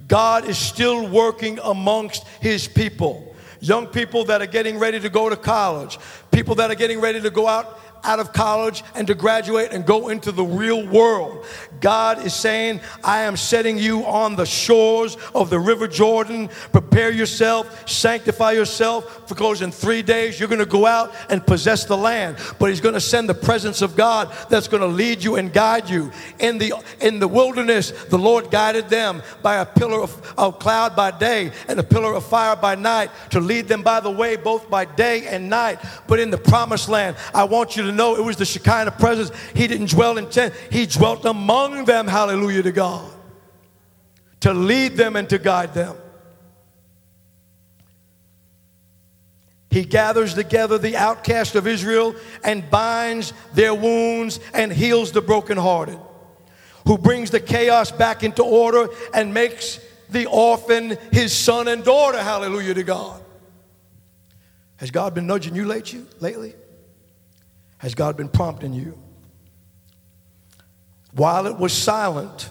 God 0.08 0.46
is 0.46 0.58
still 0.58 1.08
working 1.08 1.60
amongst 1.63 2.28
his 2.41 2.68
people. 2.68 3.36
Young 3.60 3.88
people 3.88 4.26
that 4.26 4.41
are 4.41 4.48
getting 4.48 4.78
ready 4.78 5.00
to 5.00 5.10
go 5.10 5.30
to 5.30 5.36
college, 5.36 5.98
people 6.32 6.56
that 6.56 6.70
are 6.70 6.76
getting 6.76 7.00
ready 7.00 7.22
to 7.22 7.30
go 7.30 7.48
out 7.48 7.80
out 8.06 8.20
of 8.20 8.32
college 8.32 8.84
and 8.94 9.08
to 9.08 9.15
graduate 9.15 9.72
and 9.72 9.86
go 9.86 10.10
into 10.10 10.32
the 10.32 10.44
real 10.44 10.86
world. 10.88 11.46
God 11.82 12.26
is 12.26 12.34
saying, 12.34 12.80
I 13.04 13.22
am 13.22 13.36
setting 13.36 13.78
you 13.78 14.06
on 14.06 14.36
the 14.36 14.46
shores 14.46 15.18
of 15.34 15.50
the 15.50 15.60
River 15.60 15.88
Jordan. 15.88 16.50
Prepare 16.72 17.12
yourself, 17.12 17.89
sanctify 17.89 18.52
yourself, 18.54 19.28
because 19.28 19.62
in 19.62 19.72
three 19.72 20.02
days 20.02 20.39
you're 20.39 20.50
going 20.50 20.60
to 20.60 20.65
go 20.65 20.86
out 20.86 21.13
and 21.30 21.46
possess 21.46 21.86
the 21.86 21.98
land. 21.98 22.38
But 22.60 22.70
He's 22.70 22.82
going 22.82 22.94
to 22.94 23.02
send 23.02 23.28
the 23.28 23.34
presence 23.34 23.82
of 23.82 23.96
God 23.96 24.32
that's 24.50 24.68
going 24.68 24.82
to 24.82 24.88
lead 24.88 25.24
you 25.24 25.36
and 25.36 25.52
guide 25.52 25.89
you. 25.89 26.12
In 26.39 26.58
the, 26.58 26.74
in 27.02 27.20
the 27.20 27.28
wilderness, 27.28 27.91
the 28.06 28.18
Lord 28.18 28.52
guided 28.52 28.89
them 28.89 29.22
by 29.41 29.58
a 29.58 29.65
pillar 29.65 30.02
of, 30.02 30.34
of 30.38 30.60
cloud 30.60 30.96
by 30.96 31.12
day 31.12 31.52
and 31.68 31.80
a 31.80 31.84
pillar 31.84 32.13
of 32.13 32.26
fire 32.26 32.56
by 32.56 32.76
night 32.76 33.10
to 33.32 33.39
lead 33.39 33.68
them 33.68 33.82
by 33.82 34.00
the 34.00 34.12
way 34.12 34.36
both 34.36 34.70
by 34.70 34.86
day 34.86 35.28
and 35.28 35.50
night. 35.50 35.80
But 36.08 36.20
in 36.20 36.30
the 36.30 36.38
promised 36.38 36.89
land, 36.89 37.15
I 37.34 37.44
want 37.44 37.76
you 37.76 37.84
to 37.84 37.91
know 37.95 38.15
it 38.15 38.23
was 38.23 38.38
the 38.38 38.45
Shekinah 38.45 38.91
presence. 38.91 39.31
He 39.53 39.67
didn't 39.67 39.89
dwell 39.89 40.17
in 40.17 40.29
tent, 40.29 40.53
He 40.71 40.86
dwelt 40.86 41.25
among 41.25 41.86
them. 41.86 42.08
Hallelujah 42.08 42.63
to 42.63 42.71
God. 42.71 43.12
To 44.41 44.53
lead 44.53 44.93
them 44.93 45.15
and 45.15 45.29
to 45.29 45.39
guide 45.39 45.73
them. 45.73 45.95
He 49.69 49.84
gathers 49.84 50.36
together 50.36 50.77
the 50.77 50.95
outcast 50.95 51.55
of 51.55 51.67
Israel 51.67 52.15
and 52.43 52.69
binds 52.69 53.34
their 53.53 53.73
wounds 53.73 54.39
and 54.53 54.71
heals 54.71 55.12
the 55.12 55.21
brokenhearted. 55.21 55.99
Who 56.88 56.97
brings 56.97 57.31
the 57.31 57.39
chaos 57.39 57.91
back 57.91 58.23
into 58.23 58.43
order 58.43 58.88
and 59.13 59.34
makes 59.34 59.79
the 60.10 60.27
orphan 60.27 60.97
his 61.12 61.34
son 61.34 61.67
and 61.67 61.84
daughter. 61.84 62.21
Hallelujah 62.21 62.73
to 62.75 62.84
God. 62.84 63.21
Has 64.77 64.91
God 64.91 65.13
been 65.13 65.27
nudging 65.27 65.55
you 65.55 65.65
lately? 65.65 66.53
Has 67.78 67.96
God 67.96 68.18
been 68.18 68.30
prompting 68.30 68.74
you? 68.74 68.98
While 71.14 71.48
it 71.48 71.58
was 71.58 71.72
silent, 71.72 72.50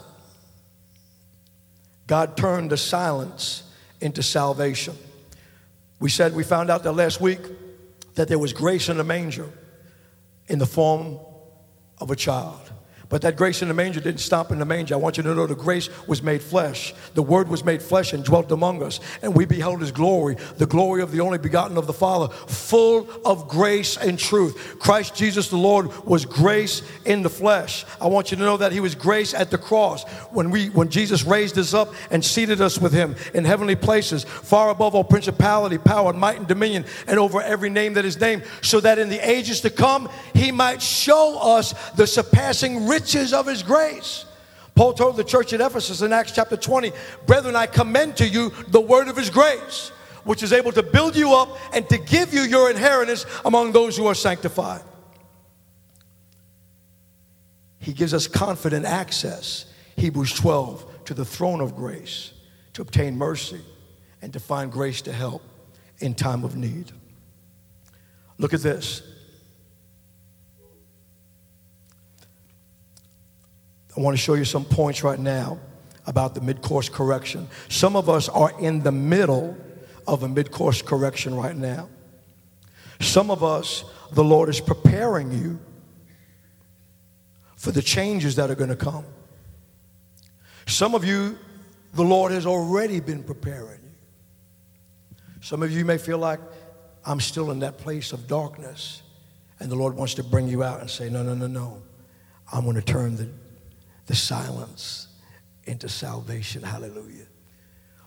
God 2.07 2.37
turned 2.37 2.71
the 2.71 2.77
silence 2.77 3.63
into 4.01 4.23
salvation. 4.23 4.97
We 6.01 6.11
said, 6.11 6.35
we 6.35 6.45
found 6.45 6.71
out 6.71 6.83
that 6.83 6.93
last 6.93 7.21
week 7.21 7.41
that 8.15 8.29
there 8.29 8.39
was 8.39 8.53
grace 8.53 8.89
in 8.89 8.97
the 8.97 9.05
manger 9.05 9.51
in 10.47 10.59
the 10.59 10.67
form 10.67 11.19
of 11.99 12.11
a 12.11 12.17
child. 12.17 12.64
But 13.15 13.23
that 13.23 13.37
grace 13.37 13.63
in 13.63 13.69
the 13.69 13.75
manger 13.75 14.01
didn't 14.01 14.23
stop 14.23 14.51
in 14.51 14.59
the 14.59 14.65
manger. 14.65 14.97
I 14.97 14.99
want 14.99 15.19
you 15.19 15.23
to 15.23 15.35
know 15.37 15.47
the 15.47 15.55
grace 15.55 15.89
was 16.09 16.21
made 16.21 16.43
flesh. 16.43 16.93
The 17.15 17.23
word 17.23 17.47
was 17.47 17.65
made 17.65 17.81
flesh 17.81 18.13
and 18.13 18.25
dwelt 18.25 18.51
among 18.51 18.83
us. 18.83 18.99
And 19.23 19.37
we 19.37 19.45
beheld 19.45 19.83
his 19.83 19.93
glory, 19.93 20.37
the 20.57 20.67
glory 20.67 21.01
of 21.01 21.13
the 21.13 21.21
only 21.21 21.39
begotten 21.39 21.79
of 21.79 21.87
the 21.87 21.93
Father, 21.93 22.27
full 22.35 23.07
of 23.25 23.47
grace 23.47 23.97
and 23.97 24.19
truth. 24.19 24.81
Christ 24.81 25.15
Jesus 25.15 25.49
the 25.49 25.57
Lord 25.57 26.05
was 26.05 26.27
grace 26.27 26.83
in 27.05 27.23
the 27.23 27.31
flesh. 27.31 27.85
I 28.01 28.09
want 28.09 28.33
you 28.33 28.37
to 28.37 28.43
know 28.43 28.57
that 28.57 28.73
he 28.73 28.81
was 28.81 28.97
grace 28.97 29.33
at 29.33 29.49
the 29.49 29.59
cross. 29.59 30.03
When 30.33 30.51
we 30.51 30.71
when 30.71 30.89
Jesus 30.89 31.23
raised 31.23 31.57
us 31.57 31.73
up 31.73 31.95
and 32.11 32.25
seated 32.25 32.61
us 32.61 32.81
with 32.81 32.93
him 32.93 33.15
in 33.33 33.45
heavenly 33.45 33.77
places, 33.77 34.25
far 34.25 34.71
above 34.71 34.97
all 34.97 35.05
principality, 35.05 35.79
power, 35.79 36.13
might, 36.13 36.39
and 36.39 36.49
dominion, 36.49 36.85
and 37.07 37.21
over 37.21 37.41
every 37.41 37.71
name 37.71 37.95
that 37.95 38.05
is 38.05 38.19
named, 38.19 38.43
so 38.61 38.81
that 38.81 38.99
in 38.99 39.09
the 39.09 39.21
ages 39.21 39.61
to 39.61 39.71
come 39.71 40.09
he 40.35 40.51
might 40.51 40.83
show 40.83 41.39
us 41.41 41.75
the 41.93 42.09
surpassing 42.09 42.89
riches 43.05 43.35
of 43.35 43.47
his 43.47 43.63
grace. 43.63 44.25
Paul 44.75 44.95
told 44.95 45.17
the 45.17 45.25
church 45.25 45.53
at 45.53 45.61
Ephesus 45.61 46.01
in 46.01 46.13
Acts 46.13 46.33
chapter 46.33 46.57
20, 46.57 46.93
Brethren, 47.27 47.55
I 47.55 47.67
commend 47.67 48.17
to 48.17 48.27
you 48.27 48.51
the 48.69 48.81
word 48.81 49.09
of 49.09 49.17
his 49.17 49.31
grace, 49.31 49.91
which 50.25 50.43
is 50.43 50.53
able 50.53 50.73
to 50.73 50.83
build 50.83 51.15
you 51.15 51.35
up 51.35 51.57
and 51.75 51.89
to 51.91 51.99
give 51.99 52.33
you 52.33 52.41
your 52.41 52.71
inheritance 52.71 53.27
among 53.45 53.73
those 53.73 53.97
who 53.97 54.07
are 54.07 54.15
sanctified. 54.15 54.83
He 57.79 57.93
gives 57.93 58.15
us 58.15 58.27
confident 58.27 58.87
access, 58.87 59.67
Hebrews 59.97 60.33
12, 60.33 61.05
to 61.05 61.15
the 61.15 61.25
throne 61.25 61.61
of 61.61 61.77
grace 61.77 62.33
to 62.73 62.83
obtain 62.83 63.17
mercy 63.17 63.61
and 64.23 64.33
to 64.33 64.41
find 64.41 64.73
grace 64.73 65.03
to 65.03 65.13
help 65.13 65.43
in 66.01 66.15
time 66.15 66.43
of 66.43 66.57
need. 66.57 66.91
Look 68.39 68.55
at 68.55 68.63
this. 68.63 69.03
I 73.97 74.01
want 74.01 74.17
to 74.17 74.23
show 74.23 74.35
you 74.35 74.45
some 74.45 74.65
points 74.65 75.05
right 75.05 75.19
now 75.19 75.59
about 76.07 76.35
the 76.35 76.41
mid 76.41 76.63
course 76.63 76.89
correction. 76.89 77.49
Some 77.69 77.97
of 77.97 78.09
us 78.09 78.29
are 78.29 78.53
in 78.61 78.83
the 78.83 78.93
middle 78.93 79.57
of 80.07 80.23
a 80.23 80.29
mid 80.29 80.51
course 80.51 80.83
correction 80.83 81.35
right 81.35 81.57
now. 81.57 81.89
Some 83.01 83.31
of 83.31 83.43
us, 83.43 83.85
the 84.13 84.25
Lord 84.25 84.49
is 84.49 84.61
preparing 84.61 85.31
you 85.31 85.59
for 87.57 87.71
the 87.71 87.83
changes 87.83 88.37
that 88.37 88.51
are 88.51 88.55
going 88.55 88.71
to 88.71 88.77
come. 88.77 89.05
Some 90.67 90.95
of 90.95 91.05
you, 91.05 91.39
the 91.95 92.03
Lord 92.03 92.33
has 92.33 92.47
already 92.47 93.01
been 93.01 93.23
preparing 93.23 93.81
you. 93.83 95.17
Some 95.41 95.63
of 95.63 95.71
you 95.71 95.85
may 95.85 95.99
feel 95.99 96.19
like, 96.19 96.41
I'm 97.07 97.21
still 97.21 97.51
in 97.51 97.61
that 97.61 97.79
place 97.79 98.13
of 98.13 98.27
darkness. 98.27 99.03
And 99.61 99.71
the 99.71 99.77
Lord 99.77 99.95
wants 99.95 100.15
to 100.15 100.25
bring 100.25 100.49
you 100.49 100.63
out 100.63 100.81
and 100.81 100.91
say, 100.91 101.09
No, 101.09 101.23
no, 101.23 101.35
no, 101.35 101.47
no. 101.47 101.83
I'm 102.53 102.65
going 102.65 102.77
to 102.77 102.83
turn 102.83 103.17
the 103.17 103.29
the 104.07 104.15
silence 104.15 105.09
into 105.65 105.89
salvation. 105.89 106.63
Hallelujah. 106.63 107.27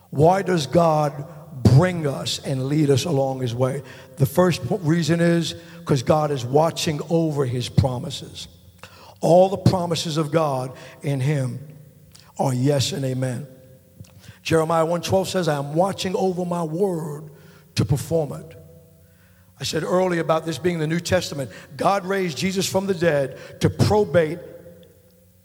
Why 0.09 0.41
does 0.41 0.67
God 0.67 1.25
bring 1.63 2.07
us 2.07 2.39
and 2.39 2.67
lead 2.67 2.89
us 2.89 3.05
along 3.05 3.41
his 3.41 3.53
way? 3.53 3.81
The 4.17 4.25
first 4.25 4.61
reason 4.69 5.19
is 5.19 5.53
because 5.79 6.03
God 6.03 6.31
is 6.31 6.45
watching 6.45 7.01
over 7.09 7.45
his 7.45 7.69
promises. 7.69 8.47
All 9.19 9.49
the 9.49 9.57
promises 9.57 10.17
of 10.17 10.31
God 10.31 10.75
in 11.01 11.19
him 11.19 11.59
are 12.37 12.53
yes 12.53 12.91
and 12.91 13.03
amen. 13.03 13.47
Jeremiah 14.43 14.85
1:12 14.85 15.27
says, 15.27 15.47
I 15.47 15.57
am 15.57 15.73
watching 15.73 16.15
over 16.15 16.45
my 16.45 16.63
word 16.63 17.31
to 17.75 17.83
perform 17.83 18.33
it. 18.33 18.55
I 19.59 19.63
said 19.63 19.83
earlier 19.83 20.21
about 20.21 20.45
this 20.45 20.59
being 20.59 20.77
the 20.79 20.87
New 20.87 20.99
Testament. 20.99 21.51
God 21.75 22.05
raised 22.05 22.37
Jesus 22.37 22.69
from 22.69 22.85
the 22.85 22.93
dead 22.93 23.37
to 23.61 23.69
probate 23.69 24.39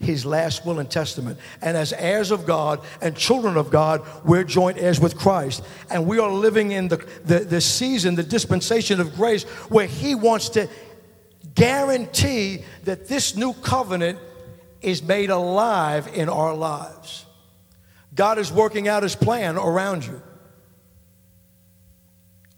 his 0.03 0.27
last 0.27 0.67
will 0.67 0.79
and 0.79 0.91
testament. 0.91 1.39
And 1.61 1.77
as 1.77 1.93
heirs 1.93 2.31
of 2.31 2.47
God 2.47 2.81
and 3.01 3.17
children 3.17 3.57
of 3.57 3.71
God, 3.71 4.03
we're 4.25 4.45
joint 4.45 4.79
heirs 4.79 5.01
with 5.01 5.17
Christ. 5.17 5.63
And 5.91 6.07
we 6.07 6.19
are 6.19 6.31
living 6.31 6.73
in 6.73 6.89
the, 6.89 6.97
the, 7.25 7.41
the 7.41 7.61
season, 7.61 8.15
the 8.15 8.23
dispensation 8.23 9.01
of 9.01 9.15
grace, 9.15 9.45
where 9.69 9.87
he 9.87 10.15
wants 10.15 10.49
to 10.51 10.69
guarantee 11.55 12.65
that 12.85 13.09
this 13.09 13.37
new 13.37 13.53
covenant 13.55 14.19
is 14.81 15.03
made 15.03 15.31
alive 15.31 16.09
in 16.15 16.29
our 16.29 16.55
lives. 16.55 17.25
God 18.15 18.39
is 18.39 18.53
working 18.53 18.89
out 18.89 19.03
his 19.03 19.15
plan 19.15 19.57
around 19.57 20.05
you, 20.05 20.21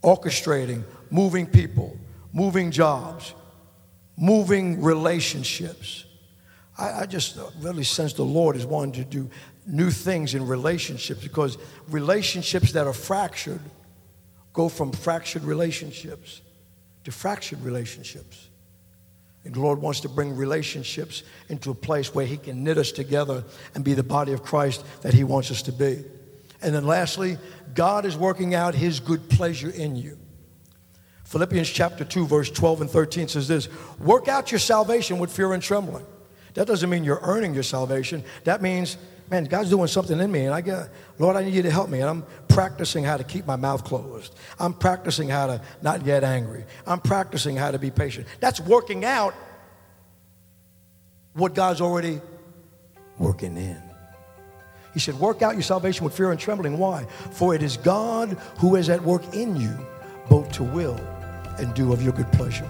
orchestrating, 0.02 0.84
moving 1.10 1.46
people, 1.46 1.96
moving 2.32 2.70
jobs, 2.70 3.34
moving 4.16 4.82
relationships 4.82 6.04
I, 6.78 7.02
I 7.02 7.06
just 7.06 7.38
really 7.60 7.84
sense 7.84 8.12
the 8.12 8.24
Lord 8.24 8.56
is 8.56 8.66
wanting 8.66 9.04
to 9.04 9.04
do 9.04 9.30
new 9.66 9.90
things 9.90 10.34
in 10.34 10.46
relationships 10.46 11.22
because 11.22 11.56
relationships 11.88 12.72
that 12.72 12.86
are 12.86 12.92
fractured 12.92 13.60
go 14.52 14.68
from 14.68 14.92
fractured 14.92 15.44
relationships 15.44 16.40
to 17.04 17.12
fractured 17.12 17.62
relationships. 17.62 18.48
And 19.44 19.54
the 19.54 19.60
Lord 19.60 19.80
wants 19.80 20.00
to 20.00 20.08
bring 20.08 20.34
relationships 20.36 21.22
into 21.48 21.70
a 21.70 21.74
place 21.74 22.14
where 22.14 22.24
He 22.24 22.38
can 22.38 22.64
knit 22.64 22.78
us 22.78 22.92
together 22.92 23.44
and 23.74 23.84
be 23.84 23.92
the 23.92 24.02
body 24.02 24.32
of 24.32 24.42
Christ 24.42 24.84
that 25.02 25.12
He 25.12 25.22
wants 25.22 25.50
us 25.50 25.62
to 25.62 25.72
be. 25.72 26.02
And 26.62 26.74
then 26.74 26.86
lastly, 26.86 27.36
God 27.74 28.06
is 28.06 28.16
working 28.16 28.54
out 28.54 28.74
His 28.74 29.00
good 29.00 29.28
pleasure 29.28 29.68
in 29.68 29.96
you. 29.96 30.18
Philippians 31.24 31.68
chapter 31.68 32.04
2, 32.04 32.26
verse 32.26 32.50
12 32.50 32.82
and 32.82 32.90
13 32.90 33.28
says 33.28 33.48
this 33.48 33.68
Work 33.98 34.28
out 34.28 34.50
your 34.50 34.60
salvation 34.60 35.18
with 35.18 35.30
fear 35.30 35.52
and 35.52 35.62
trembling. 35.62 36.06
That 36.54 36.66
doesn't 36.66 36.88
mean 36.88 37.04
you're 37.04 37.20
earning 37.22 37.52
your 37.52 37.62
salvation. 37.64 38.22
That 38.44 38.62
means, 38.62 38.96
man, 39.30 39.44
God's 39.44 39.70
doing 39.70 39.88
something 39.88 40.18
in 40.18 40.30
me, 40.30 40.44
and 40.44 40.54
I 40.54 40.60
get, 40.60 40.88
Lord, 41.18 41.36
I 41.36 41.44
need 41.44 41.54
you 41.54 41.62
to 41.62 41.70
help 41.70 41.90
me. 41.90 42.00
And 42.00 42.08
I'm 42.08 42.24
practicing 42.48 43.02
how 43.04 43.16
to 43.16 43.24
keep 43.24 43.46
my 43.46 43.56
mouth 43.56 43.84
closed. 43.84 44.34
I'm 44.58 44.72
practicing 44.72 45.28
how 45.28 45.48
to 45.48 45.62
not 45.82 46.04
get 46.04 46.22
angry. 46.22 46.64
I'm 46.86 47.00
practicing 47.00 47.56
how 47.56 47.72
to 47.72 47.78
be 47.78 47.90
patient. 47.90 48.26
That's 48.40 48.60
working 48.60 49.04
out 49.04 49.34
what 51.32 51.54
God's 51.54 51.80
already 51.80 52.20
working 53.18 53.56
in. 53.56 53.82
He 54.92 55.00
said, 55.00 55.18
Work 55.18 55.42
out 55.42 55.54
your 55.54 55.62
salvation 55.62 56.04
with 56.04 56.16
fear 56.16 56.30
and 56.30 56.38
trembling. 56.38 56.78
Why? 56.78 57.04
For 57.32 57.54
it 57.54 57.62
is 57.62 57.76
God 57.76 58.38
who 58.58 58.76
is 58.76 58.88
at 58.88 59.02
work 59.02 59.34
in 59.34 59.56
you, 59.56 59.76
both 60.30 60.52
to 60.52 60.62
will 60.62 60.98
and 61.58 61.74
do 61.74 61.92
of 61.92 62.00
your 62.00 62.12
good 62.12 62.30
pleasure. 62.32 62.68